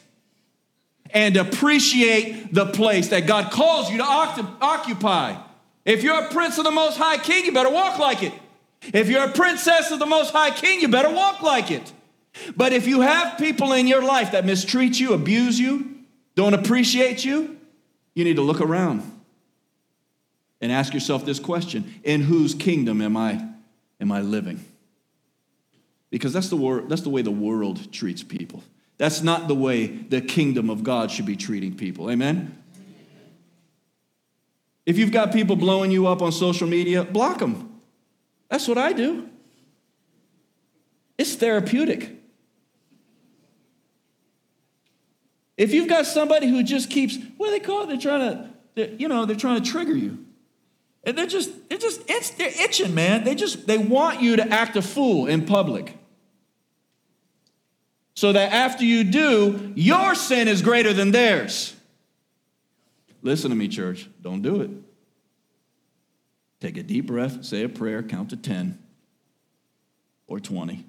and 1.11 1.35
appreciate 1.37 2.53
the 2.53 2.65
place 2.65 3.09
that 3.09 3.27
God 3.27 3.51
calls 3.51 3.91
you 3.91 3.97
to 3.97 4.03
occupy. 4.03 5.35
If 5.87 6.03
you're 6.03 6.21
a 6.21 6.27
prince 6.27 6.57
of 6.57 6.65
the 6.65 6.71
Most 6.71 6.97
High 6.97 7.17
King, 7.17 7.45
you 7.45 7.53
better 7.53 7.69
walk 7.69 7.97
like 7.97 8.21
it. 8.21 8.33
If 8.93 9.07
you're 9.07 9.23
a 9.23 9.31
princess 9.31 9.89
of 9.89 9.99
the 9.99 10.05
Most 10.05 10.31
High 10.33 10.51
King, 10.51 10.81
you 10.81 10.89
better 10.89 11.09
walk 11.09 11.41
like 11.41 11.71
it. 11.71 11.93
But 12.57 12.73
if 12.73 12.85
you 12.85 13.01
have 13.01 13.37
people 13.39 13.71
in 13.71 13.87
your 13.87 14.03
life 14.03 14.33
that 14.33 14.45
mistreat 14.45 14.99
you, 14.99 15.13
abuse 15.13 15.57
you, 15.57 15.95
don't 16.35 16.53
appreciate 16.53 17.23
you, 17.23 17.57
you 18.13 18.25
need 18.25 18.35
to 18.35 18.41
look 18.41 18.59
around 18.59 19.01
and 20.59 20.73
ask 20.73 20.93
yourself 20.93 21.25
this 21.25 21.39
question 21.39 21.95
In 22.03 22.21
whose 22.21 22.53
kingdom 22.53 23.01
am 23.01 23.15
I, 23.15 23.47
am 24.01 24.11
I 24.11 24.19
living? 24.21 24.63
Because 26.09 26.33
that's 26.33 26.49
the, 26.49 26.57
wor- 26.57 26.81
that's 26.81 27.01
the 27.01 27.09
way 27.09 27.21
the 27.21 27.31
world 27.31 27.93
treats 27.93 28.23
people. 28.23 28.61
That's 28.97 29.21
not 29.21 29.47
the 29.47 29.55
way 29.55 29.87
the 29.87 30.19
kingdom 30.19 30.69
of 30.69 30.83
God 30.83 31.11
should 31.11 31.25
be 31.25 31.37
treating 31.37 31.77
people. 31.77 32.11
Amen? 32.11 32.61
If 34.87 34.97
you've 34.97 35.11
got 35.11 35.33
people 35.33 35.57
blowing 35.57 35.91
you 35.91 36.07
up 36.07 36.21
on 36.21 36.31
social 36.31 36.65
media, 36.65 37.03
block 37.03 37.39
them. 37.39 37.81
That's 38.49 38.69
what 38.69 38.77
I 38.77 38.93
do. 38.93 39.27
It's 41.17 41.35
therapeutic. 41.35 42.13
If 45.57 45.73
you've 45.73 45.89
got 45.89 46.05
somebody 46.05 46.47
who 46.47 46.63
just 46.63 46.89
keeps, 46.89 47.17
what 47.35 47.47
do 47.47 47.51
they 47.51 47.59
call 47.59 47.83
it? 47.83 47.87
They're 47.87 47.97
trying 47.97 48.49
to, 48.77 48.95
you 48.95 49.09
know, 49.09 49.25
they're 49.25 49.35
trying 49.35 49.61
to 49.61 49.69
trigger 49.69 49.93
you. 49.93 50.23
And 51.03 51.17
they're 51.17 51.27
just, 51.27 51.67
they're 51.67 51.77
just, 51.77 52.01
it's, 52.07 52.29
they're 52.31 52.63
itching, 52.63 52.95
man. 52.95 53.25
They 53.25 53.35
just, 53.35 53.67
they 53.67 53.77
want 53.77 54.21
you 54.21 54.37
to 54.37 54.47
act 54.47 54.77
a 54.77 54.81
fool 54.81 55.27
in 55.27 55.45
public. 55.45 55.97
So 58.13 58.31
that 58.31 58.53
after 58.53 58.85
you 58.85 59.03
do, 59.03 59.73
your 59.75 60.15
sin 60.15 60.47
is 60.47 60.61
greater 60.61 60.93
than 60.93 61.11
theirs. 61.11 61.76
Listen 63.21 63.49
to 63.49 63.55
me, 63.55 63.67
church. 63.67 64.09
Don't 64.21 64.41
do 64.41 64.61
it. 64.61 64.69
Take 66.59 66.77
a 66.77 66.83
deep 66.83 67.07
breath, 67.07 67.45
say 67.45 67.63
a 67.63 67.69
prayer, 67.69 68.01
count 68.01 68.29
to 68.31 68.37
10 68.37 68.79
or 70.27 70.39
20. 70.39 70.85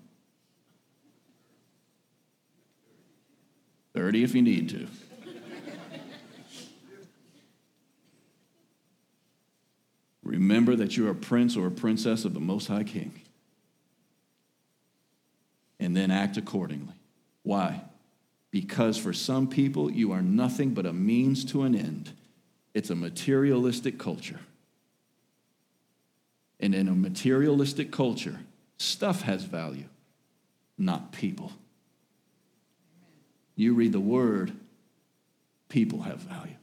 30 3.94 4.22
if 4.22 4.34
you 4.34 4.42
need 4.42 4.68
to. 4.70 4.86
Remember 10.22 10.76
that 10.76 10.96
you're 10.96 11.10
a 11.10 11.14
prince 11.14 11.56
or 11.56 11.66
a 11.66 11.70
princess 11.70 12.24
of 12.24 12.34
the 12.34 12.40
Most 12.40 12.68
High 12.68 12.84
King. 12.84 13.22
And 15.80 15.96
then 15.96 16.10
act 16.10 16.36
accordingly. 16.36 16.94
Why? 17.42 17.82
Because 18.50 18.96
for 18.96 19.12
some 19.12 19.48
people, 19.48 19.90
you 19.90 20.12
are 20.12 20.22
nothing 20.22 20.72
but 20.74 20.86
a 20.86 20.92
means 20.92 21.44
to 21.46 21.62
an 21.62 21.74
end 21.74 22.12
it's 22.74 22.90
a 22.90 22.94
materialistic 22.94 23.98
culture. 23.98 24.38
And 26.60 26.76
in 26.76 26.86
a 26.86 26.94
materialistic 26.94 27.90
culture, 27.90 28.38
stuff 28.76 29.22
has 29.22 29.42
value, 29.42 29.86
not 30.76 31.10
people. 31.10 31.50
You 33.56 33.74
read 33.74 33.90
the 33.90 33.98
word, 33.98 34.52
people 35.68 36.02
have 36.02 36.18
value, 36.18 36.54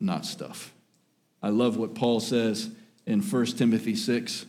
not 0.00 0.26
stuff. 0.26 0.72
I 1.40 1.50
love 1.50 1.76
what 1.76 1.94
Paul 1.94 2.18
says 2.18 2.70
in 3.06 3.20
1 3.20 3.46
Timothy 3.46 3.94
6 3.94 4.46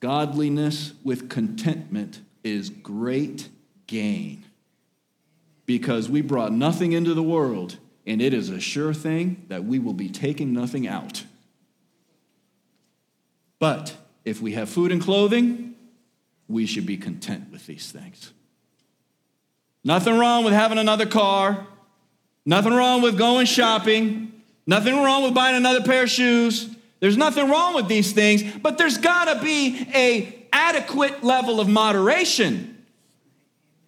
Godliness 0.00 0.94
with 1.04 1.28
contentment 1.28 2.22
is 2.42 2.70
great 2.70 3.48
gain 3.86 4.44
because 5.68 6.08
we 6.08 6.22
brought 6.22 6.50
nothing 6.50 6.92
into 6.92 7.12
the 7.12 7.22
world 7.22 7.76
and 8.06 8.22
it 8.22 8.32
is 8.32 8.48
a 8.48 8.58
sure 8.58 8.94
thing 8.94 9.44
that 9.48 9.64
we 9.66 9.78
will 9.78 9.92
be 9.92 10.08
taking 10.08 10.54
nothing 10.54 10.88
out. 10.88 11.24
But 13.58 13.94
if 14.24 14.40
we 14.40 14.52
have 14.54 14.70
food 14.70 14.90
and 14.90 15.02
clothing, 15.02 15.74
we 16.48 16.64
should 16.64 16.86
be 16.86 16.96
content 16.96 17.52
with 17.52 17.66
these 17.66 17.92
things. 17.92 18.32
Nothing 19.84 20.18
wrong 20.18 20.42
with 20.42 20.54
having 20.54 20.78
another 20.78 21.04
car, 21.04 21.66
nothing 22.46 22.72
wrong 22.72 23.02
with 23.02 23.18
going 23.18 23.44
shopping, 23.44 24.32
nothing 24.66 24.96
wrong 24.96 25.22
with 25.22 25.34
buying 25.34 25.54
another 25.54 25.82
pair 25.82 26.04
of 26.04 26.10
shoes, 26.10 26.66
There's 27.00 27.18
nothing 27.18 27.50
wrong 27.50 27.74
with 27.74 27.88
these 27.88 28.12
things, 28.12 28.42
but 28.62 28.78
there's 28.78 28.96
got 28.96 29.26
to 29.26 29.44
be 29.44 29.86
a 29.94 30.46
adequate 30.50 31.22
level 31.22 31.60
of 31.60 31.68
moderation. 31.68 32.77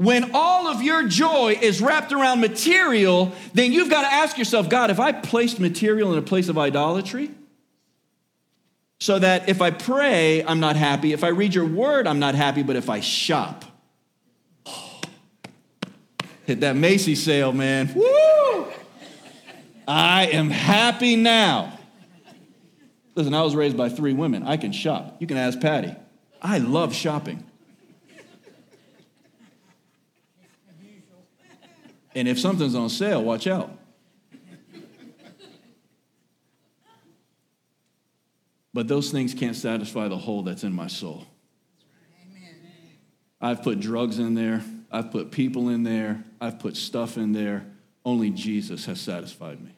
When 0.01 0.31
all 0.33 0.67
of 0.67 0.83
your 0.83 1.07
joy 1.07 1.59
is 1.61 1.83
wrapped 1.83 2.11
around 2.11 2.41
material, 2.41 3.33
then 3.53 3.71
you've 3.71 3.91
got 3.91 4.01
to 4.01 4.11
ask 4.11 4.39
yourself, 4.39 4.71
God, 4.71 4.91
if 4.91 4.99
I 4.99 5.13
placed 5.13 5.61
material 5.61 6.11
in 6.15 6.19
a 6.19 6.23
place 6.23 6.49
of 6.49 6.57
idolatry, 6.57 7.31
so 8.99 9.19
that 9.19 9.51
if 9.51 9.61
I 9.61 9.71
pray, 9.71 10.43
I'm 10.43 10.59
not 10.59 10.77
happy. 10.77 11.13
If 11.13 11.23
I 11.23 11.29
read 11.29 11.55
your 11.55 11.67
word, 11.67 12.07
I'm 12.07 12.19
not 12.19 12.35
happy. 12.35 12.63
But 12.63 12.77
if 12.77 12.89
I 12.89 13.01
shop, 13.01 13.67
hit 16.47 16.61
that 16.61 16.77
Macy 16.77 17.15
sale, 17.15 17.53
man. 17.53 17.93
Woo! 17.95 18.69
I 19.87 20.29
am 20.33 20.49
happy 20.49 21.15
now. 21.15 21.79
Listen, 23.17 23.35
I 23.35 23.43
was 23.43 23.55
raised 23.55 23.77
by 23.77 23.91
three 23.91 24.15
women. 24.15 24.45
I 24.45 24.57
can 24.57 24.73
shop. 24.73 25.17
You 25.21 25.27
can 25.27 25.37
ask 25.37 25.61
Patty. 25.61 25.95
I 26.41 26.57
love 26.57 26.95
shopping. 26.95 27.45
And 32.15 32.27
if 32.27 32.39
something's 32.39 32.75
on 32.75 32.89
sale, 32.89 33.23
watch 33.23 33.47
out. 33.47 33.71
But 38.73 38.89
those 38.89 39.11
things 39.11 39.35
can't 39.35 39.57
satisfy 39.57 40.09
the 40.09 40.17
hole 40.17 40.43
that's 40.43 40.65
in 40.65 40.73
my 40.73 40.87
soul. 40.87 41.27
I've 43.41 43.63
put 43.63 43.81
drugs 43.81 44.19
in 44.19 44.35
there, 44.35 44.63
I've 44.93 45.11
put 45.11 45.31
people 45.31 45.71
in 45.71 45.83
there, 45.83 46.23
I've 46.41 46.59
put 46.59 46.77
stuff 46.77 47.17
in 47.17 47.33
there. 47.33 47.67
Only 48.05 48.31
Jesus 48.31 48.87
has 48.87 49.01
satisfied 49.01 49.61
me. 49.63 49.73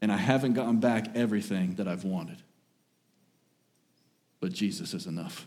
And 0.00 0.12
I 0.12 0.16
haven't 0.16 0.54
gotten 0.54 0.78
back 0.78 1.16
everything 1.16 1.74
that 1.76 1.88
I've 1.88 2.04
wanted. 2.04 2.42
But 4.40 4.52
Jesus 4.52 4.94
is 4.94 5.06
enough. 5.06 5.46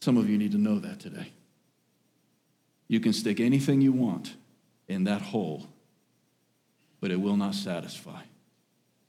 Some 0.00 0.16
of 0.16 0.28
you 0.28 0.36
need 0.36 0.52
to 0.52 0.58
know 0.58 0.80
that 0.80 0.98
today. 0.98 1.32
You 2.92 3.00
can 3.00 3.14
stick 3.14 3.40
anything 3.40 3.80
you 3.80 3.90
want 3.90 4.34
in 4.86 5.04
that 5.04 5.22
hole, 5.22 5.66
but 7.00 7.10
it 7.10 7.16
will 7.16 7.38
not 7.38 7.54
satisfy 7.54 8.20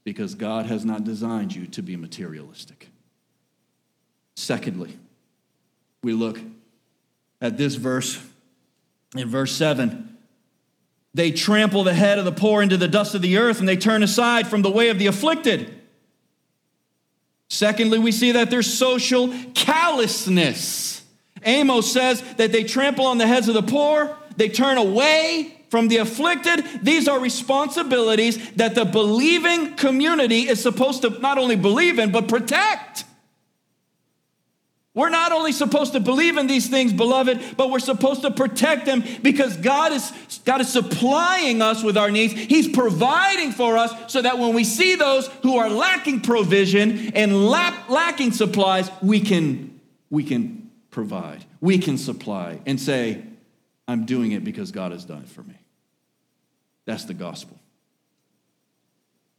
because 0.04 0.34
God 0.34 0.64
has 0.64 0.86
not 0.86 1.04
designed 1.04 1.54
you 1.54 1.66
to 1.66 1.82
be 1.82 1.94
materialistic. 1.94 2.88
Secondly, 4.36 4.98
we 6.02 6.14
look 6.14 6.40
at 7.42 7.58
this 7.58 7.74
verse 7.74 8.18
in 9.14 9.28
verse 9.28 9.52
7. 9.52 10.16
They 11.12 11.30
trample 11.30 11.84
the 11.84 11.92
head 11.92 12.18
of 12.18 12.24
the 12.24 12.32
poor 12.32 12.62
into 12.62 12.78
the 12.78 12.88
dust 12.88 13.14
of 13.14 13.20
the 13.20 13.36
earth 13.36 13.60
and 13.60 13.68
they 13.68 13.76
turn 13.76 14.02
aside 14.02 14.46
from 14.46 14.62
the 14.62 14.70
way 14.70 14.88
of 14.88 14.98
the 14.98 15.08
afflicted. 15.08 15.78
Secondly, 17.50 17.98
we 17.98 18.12
see 18.12 18.32
that 18.32 18.50
there's 18.50 18.72
social 18.72 19.30
callousness. 19.52 21.03
Amos 21.44 21.92
says 21.92 22.22
that 22.36 22.52
they 22.52 22.64
trample 22.64 23.06
on 23.06 23.18
the 23.18 23.26
heads 23.26 23.48
of 23.48 23.54
the 23.54 23.62
poor, 23.62 24.16
they 24.36 24.48
turn 24.48 24.78
away 24.78 25.54
from 25.74 25.88
the 25.88 25.96
afflicted. 25.96 26.64
These 26.82 27.08
are 27.08 27.18
responsibilities 27.18 28.52
that 28.52 28.76
the 28.76 28.84
believing 28.84 29.74
community 29.74 30.48
is 30.48 30.62
supposed 30.62 31.02
to 31.02 31.10
not 31.18 31.36
only 31.36 31.56
believe 31.56 31.98
in, 31.98 32.12
but 32.12 32.28
protect. 32.28 33.04
We're 34.94 35.10
not 35.10 35.32
only 35.32 35.50
supposed 35.50 35.94
to 35.94 36.00
believe 36.00 36.36
in 36.36 36.46
these 36.46 36.68
things, 36.68 36.92
beloved, 36.92 37.56
but 37.56 37.68
we're 37.68 37.80
supposed 37.80 38.22
to 38.22 38.30
protect 38.30 38.86
them 38.86 39.02
because 39.22 39.56
God 39.56 39.90
is, 39.90 40.12
God 40.44 40.60
is 40.60 40.72
supplying 40.72 41.60
us 41.60 41.82
with 41.82 41.96
our 41.96 42.12
needs. 42.12 42.32
He's 42.32 42.68
providing 42.68 43.50
for 43.50 43.76
us 43.76 44.12
so 44.12 44.22
that 44.22 44.38
when 44.38 44.54
we 44.54 44.62
see 44.62 44.94
those 44.94 45.26
who 45.42 45.56
are 45.56 45.68
lacking 45.68 46.20
provision 46.20 47.10
and 47.16 47.48
lack, 47.48 47.90
lacking 47.90 48.30
supplies, 48.30 48.88
we 49.02 49.18
can, 49.18 49.80
we 50.10 50.22
can 50.22 50.63
provide, 50.94 51.44
we 51.60 51.76
can 51.76 51.98
supply 51.98 52.60
and 52.66 52.80
say, 52.80 53.20
I'm 53.88 54.06
doing 54.06 54.30
it 54.30 54.44
because 54.44 54.70
God 54.70 54.92
has 54.92 55.04
done 55.04 55.22
it 55.22 55.28
for 55.28 55.42
me. 55.42 55.58
That's 56.86 57.04
the 57.04 57.14
gospel. 57.14 57.58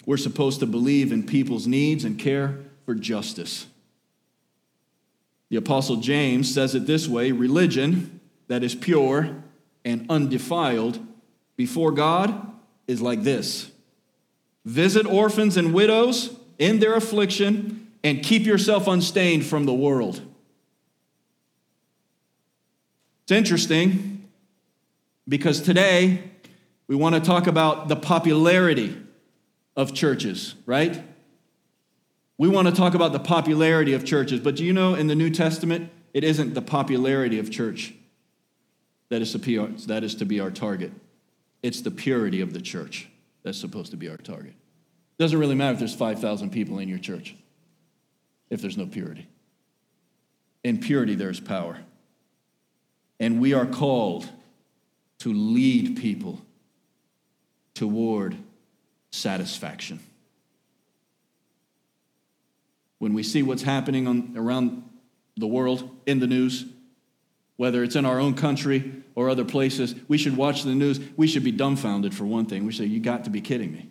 We're 0.05 0.17
supposed 0.17 0.59
to 0.59 0.65
believe 0.65 1.13
in 1.13 1.25
people's 1.25 1.65
needs 1.65 2.03
and 2.03 2.19
care 2.19 2.59
for 2.85 2.93
justice. 2.93 3.67
The 5.49 5.55
Apostle 5.55 5.95
James 5.97 6.53
says 6.53 6.75
it 6.75 6.85
this 6.87 7.07
way 7.07 7.31
religion 7.31 8.19
that 8.47 8.61
is 8.61 8.75
pure 8.75 9.41
and 9.85 10.05
undefiled 10.09 10.99
before 11.55 11.91
God 11.91 12.51
is 12.85 13.01
like 13.01 13.23
this 13.23 13.71
visit 14.65 15.05
orphans 15.05 15.55
and 15.55 15.73
widows 15.73 16.35
in 16.59 16.79
their 16.79 16.95
affliction 16.95 17.91
and 18.03 18.21
keep 18.21 18.45
yourself 18.45 18.87
unstained 18.87 19.45
from 19.45 19.65
the 19.65 19.73
world. 19.73 20.21
It's 23.25 23.31
interesting 23.31 24.29
because 25.27 25.59
today 25.59 26.29
we 26.85 26.95
want 26.95 27.15
to 27.15 27.21
talk 27.21 27.47
about 27.47 27.87
the 27.87 27.95
popularity 27.95 28.95
of 29.75 29.95
churches, 29.95 30.53
right? 30.67 31.03
We 32.37 32.49
want 32.49 32.67
to 32.67 32.71
talk 32.75 32.93
about 32.93 33.13
the 33.13 33.19
popularity 33.19 33.93
of 33.93 34.05
churches, 34.05 34.41
but 34.41 34.55
do 34.55 34.63
you 34.63 34.73
know 34.73 34.93
in 34.93 35.07
the 35.07 35.15
New 35.15 35.31
Testament, 35.31 35.89
it 36.13 36.23
isn't 36.23 36.53
the 36.53 36.61
popularity 36.61 37.39
of 37.39 37.49
church 37.49 37.95
that 39.09 39.23
is 39.23 39.31
to 39.31 39.39
be 40.25 40.39
our, 40.39 40.51
target. 40.51 40.91
It's 41.63 41.81
the 41.81 41.89
purity 41.89 42.41
of 42.41 42.53
the 42.53 42.61
church 42.61 43.07
that's 43.41 43.59
supposed 43.59 43.89
to 43.89 43.97
be 43.97 44.07
our 44.07 44.17
target. 44.17 44.53
It 44.53 45.23
doesn't 45.23 45.39
really 45.39 45.55
matter 45.55 45.73
if 45.73 45.79
there's 45.79 45.95
5,000 45.95 46.51
people 46.51 46.77
in 46.77 46.89
your 46.89 46.99
church 46.99 47.35
if 48.51 48.61
there's 48.61 48.77
no 48.77 48.85
purity. 48.85 49.27
In 50.63 50.79
purity, 50.79 51.15
there's 51.15 51.39
power. 51.39 51.79
And 53.19 53.39
we 53.39 53.53
are 53.53 53.65
called 53.65 54.29
to 55.19 55.33
lead 55.33 55.97
people 55.97 56.41
toward 57.73 58.37
satisfaction 59.11 59.99
when 62.99 63.13
we 63.13 63.23
see 63.23 63.43
what's 63.43 63.63
happening 63.63 64.07
on, 64.07 64.33
around 64.35 64.83
the 65.37 65.47
world 65.47 65.89
in 66.05 66.19
the 66.19 66.27
news, 66.27 66.65
whether 67.57 67.83
it's 67.83 67.95
in 67.95 68.05
our 68.05 68.19
own 68.19 68.33
country 68.33 69.03
or 69.15 69.29
other 69.29 69.45
places, 69.45 69.95
we 70.07 70.17
should 70.17 70.35
watch 70.35 70.63
the 70.63 70.73
news. 70.73 70.99
We 71.15 71.27
should 71.27 71.43
be 71.43 71.51
dumbfounded 71.51 72.15
for 72.15 72.25
one 72.25 72.45
thing. 72.45 72.65
We 72.65 72.73
say, 72.73 72.85
You 72.85 72.99
got 72.99 73.25
to 73.25 73.29
be 73.29 73.41
kidding 73.41 73.71
me. 73.71 73.89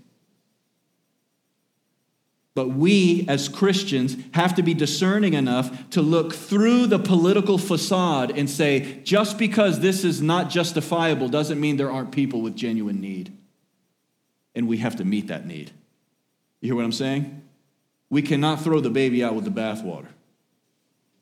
But 2.55 2.69
we, 2.69 3.27
as 3.29 3.49
Christians, 3.49 4.17
have 4.33 4.55
to 4.55 4.63
be 4.63 4.75
discerning 4.75 5.35
enough 5.35 5.91
to 5.91 6.01
look 6.01 6.33
through 6.33 6.87
the 6.87 7.01
political 7.01 7.59
facade 7.59 8.31
and 8.39 8.49
say, 8.49 9.01
just 9.03 9.39
because 9.39 9.81
this 9.81 10.05
is 10.05 10.23
not 10.23 10.51
justifiable 10.51 11.29
doesn't 11.29 11.61
mean 11.61 11.77
there 11.77 11.91
aren't 11.91 12.13
people 12.13 12.43
with 12.43 12.55
genuine 12.55 13.01
need. 13.01 13.37
And 14.55 14.69
we 14.69 14.77
have 14.79 14.97
to 14.97 15.05
meet 15.05 15.27
that 15.29 15.47
need. 15.47 15.73
You 16.61 16.69
hear 16.69 16.77
what 16.77 16.85
I'm 16.85 16.93
saying? 16.93 17.43
We 18.09 18.23
cannot 18.23 18.63
throw 18.63 18.79
the 18.79 18.91
baby 18.91 19.25
out 19.25 19.35
with 19.35 19.45
the 19.45 19.51
bathwater. 19.51 20.07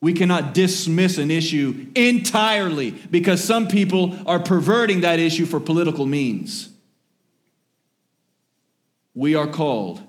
We 0.03 0.13
cannot 0.13 0.53
dismiss 0.53 1.17
an 1.17 1.31
issue 1.31 1.87
entirely 1.95 2.91
because 2.91 3.43
some 3.43 3.69
people 3.69 4.19
are 4.27 4.41
perverting 4.41 5.01
that 5.01 5.19
issue 5.19 5.47
for 5.47 5.61
political 5.61 6.05
means. 6.05 6.69
We 9.15 9.35
are 9.35 9.47
called 9.47 10.03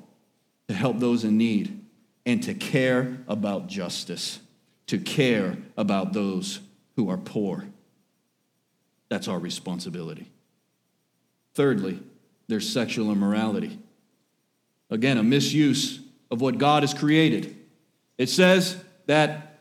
to 0.74 0.80
help 0.80 1.00
those 1.00 1.24
in 1.24 1.38
need 1.38 1.86
and 2.26 2.42
to 2.42 2.56
care 2.56 3.20
about 3.28 3.68
justice, 3.68 4.40
to 4.88 4.98
care 4.98 5.56
about 5.78 6.14
those 6.14 6.62
who 6.96 7.12
are 7.12 7.18
poor. 7.18 7.66
That's 9.08 9.28
our 9.28 9.38
responsibility. 9.38 10.32
Thirdly, 11.54 12.00
there's 12.48 12.68
sexual 12.68 13.12
immorality. 13.12 13.78
Again, 14.90 15.20
a 15.20 15.24
misuse 15.24 16.00
of 16.32 16.42
what 16.42 16.58
God 16.58 16.82
has 16.82 16.96
created. 16.96 17.56
It 18.18 18.30
says 18.30 18.76
that 19.06 19.60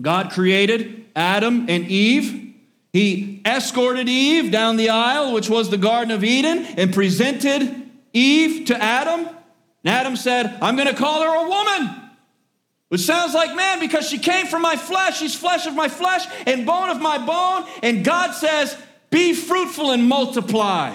God 0.00 0.30
created 0.30 1.06
Adam 1.16 1.66
and 1.68 1.88
Eve. 1.88 2.54
He 2.92 3.42
escorted 3.44 4.08
Eve 4.08 4.52
down 4.52 4.76
the 4.76 4.90
aisle, 4.90 5.32
which 5.32 5.50
was 5.50 5.70
the 5.70 5.78
Garden 5.78 6.12
of 6.12 6.22
Eden, 6.22 6.64
and 6.76 6.94
presented 6.94 7.90
Eve 8.12 8.66
to 8.66 8.80
Adam. 8.80 9.28
And 9.84 9.94
Adam 9.94 10.16
said, 10.16 10.58
I'm 10.62 10.76
going 10.76 10.88
to 10.88 10.94
call 10.94 11.22
her 11.22 11.44
a 11.44 11.48
woman. 11.48 11.98
Which 12.88 13.00
sounds 13.00 13.32
like 13.34 13.56
man 13.56 13.80
because 13.80 14.08
she 14.08 14.18
came 14.18 14.46
from 14.46 14.62
my 14.62 14.76
flesh. 14.76 15.18
She's 15.18 15.34
flesh 15.34 15.66
of 15.66 15.74
my 15.74 15.88
flesh 15.88 16.26
and 16.46 16.66
bone 16.66 16.90
of 16.90 17.00
my 17.00 17.18
bone. 17.18 17.66
And 17.82 18.04
God 18.04 18.32
says, 18.32 18.76
Be 19.10 19.32
fruitful 19.32 19.92
and 19.92 20.06
multiply. 20.06 20.90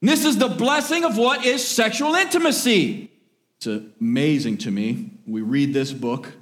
And 0.00 0.10
this 0.10 0.24
is 0.24 0.36
the 0.36 0.48
blessing 0.48 1.04
of 1.04 1.16
what 1.16 1.44
is 1.46 1.66
sexual 1.66 2.14
intimacy. 2.14 3.10
It's 3.58 3.66
amazing 4.00 4.58
to 4.58 4.70
me. 4.70 5.10
We 5.26 5.42
read 5.42 5.72
this 5.72 5.92
book 5.92 6.32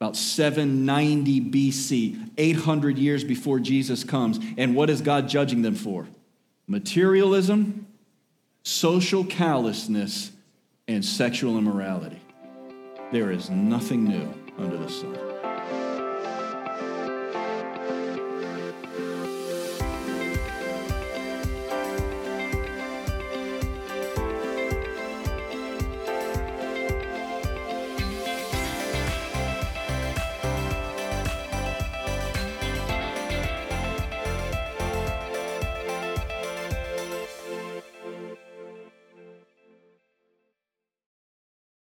about 0.00 0.16
790 0.16 1.40
BC, 1.50 2.30
800 2.38 2.96
years 2.96 3.22
before 3.22 3.60
Jesus 3.60 4.02
comes. 4.02 4.40
And 4.56 4.74
what 4.74 4.88
is 4.88 5.02
God 5.02 5.28
judging 5.28 5.62
them 5.62 5.74
for? 5.74 6.08
Materialism 6.66 7.86
social 8.62 9.24
callousness, 9.24 10.32
and 10.94 11.04
sexual 11.04 11.56
immorality. 11.56 12.20
There 13.12 13.30
is 13.30 13.48
nothing 13.48 14.04
new 14.04 14.34
under 14.58 14.76
the 14.76 14.88
sun. 14.88 15.29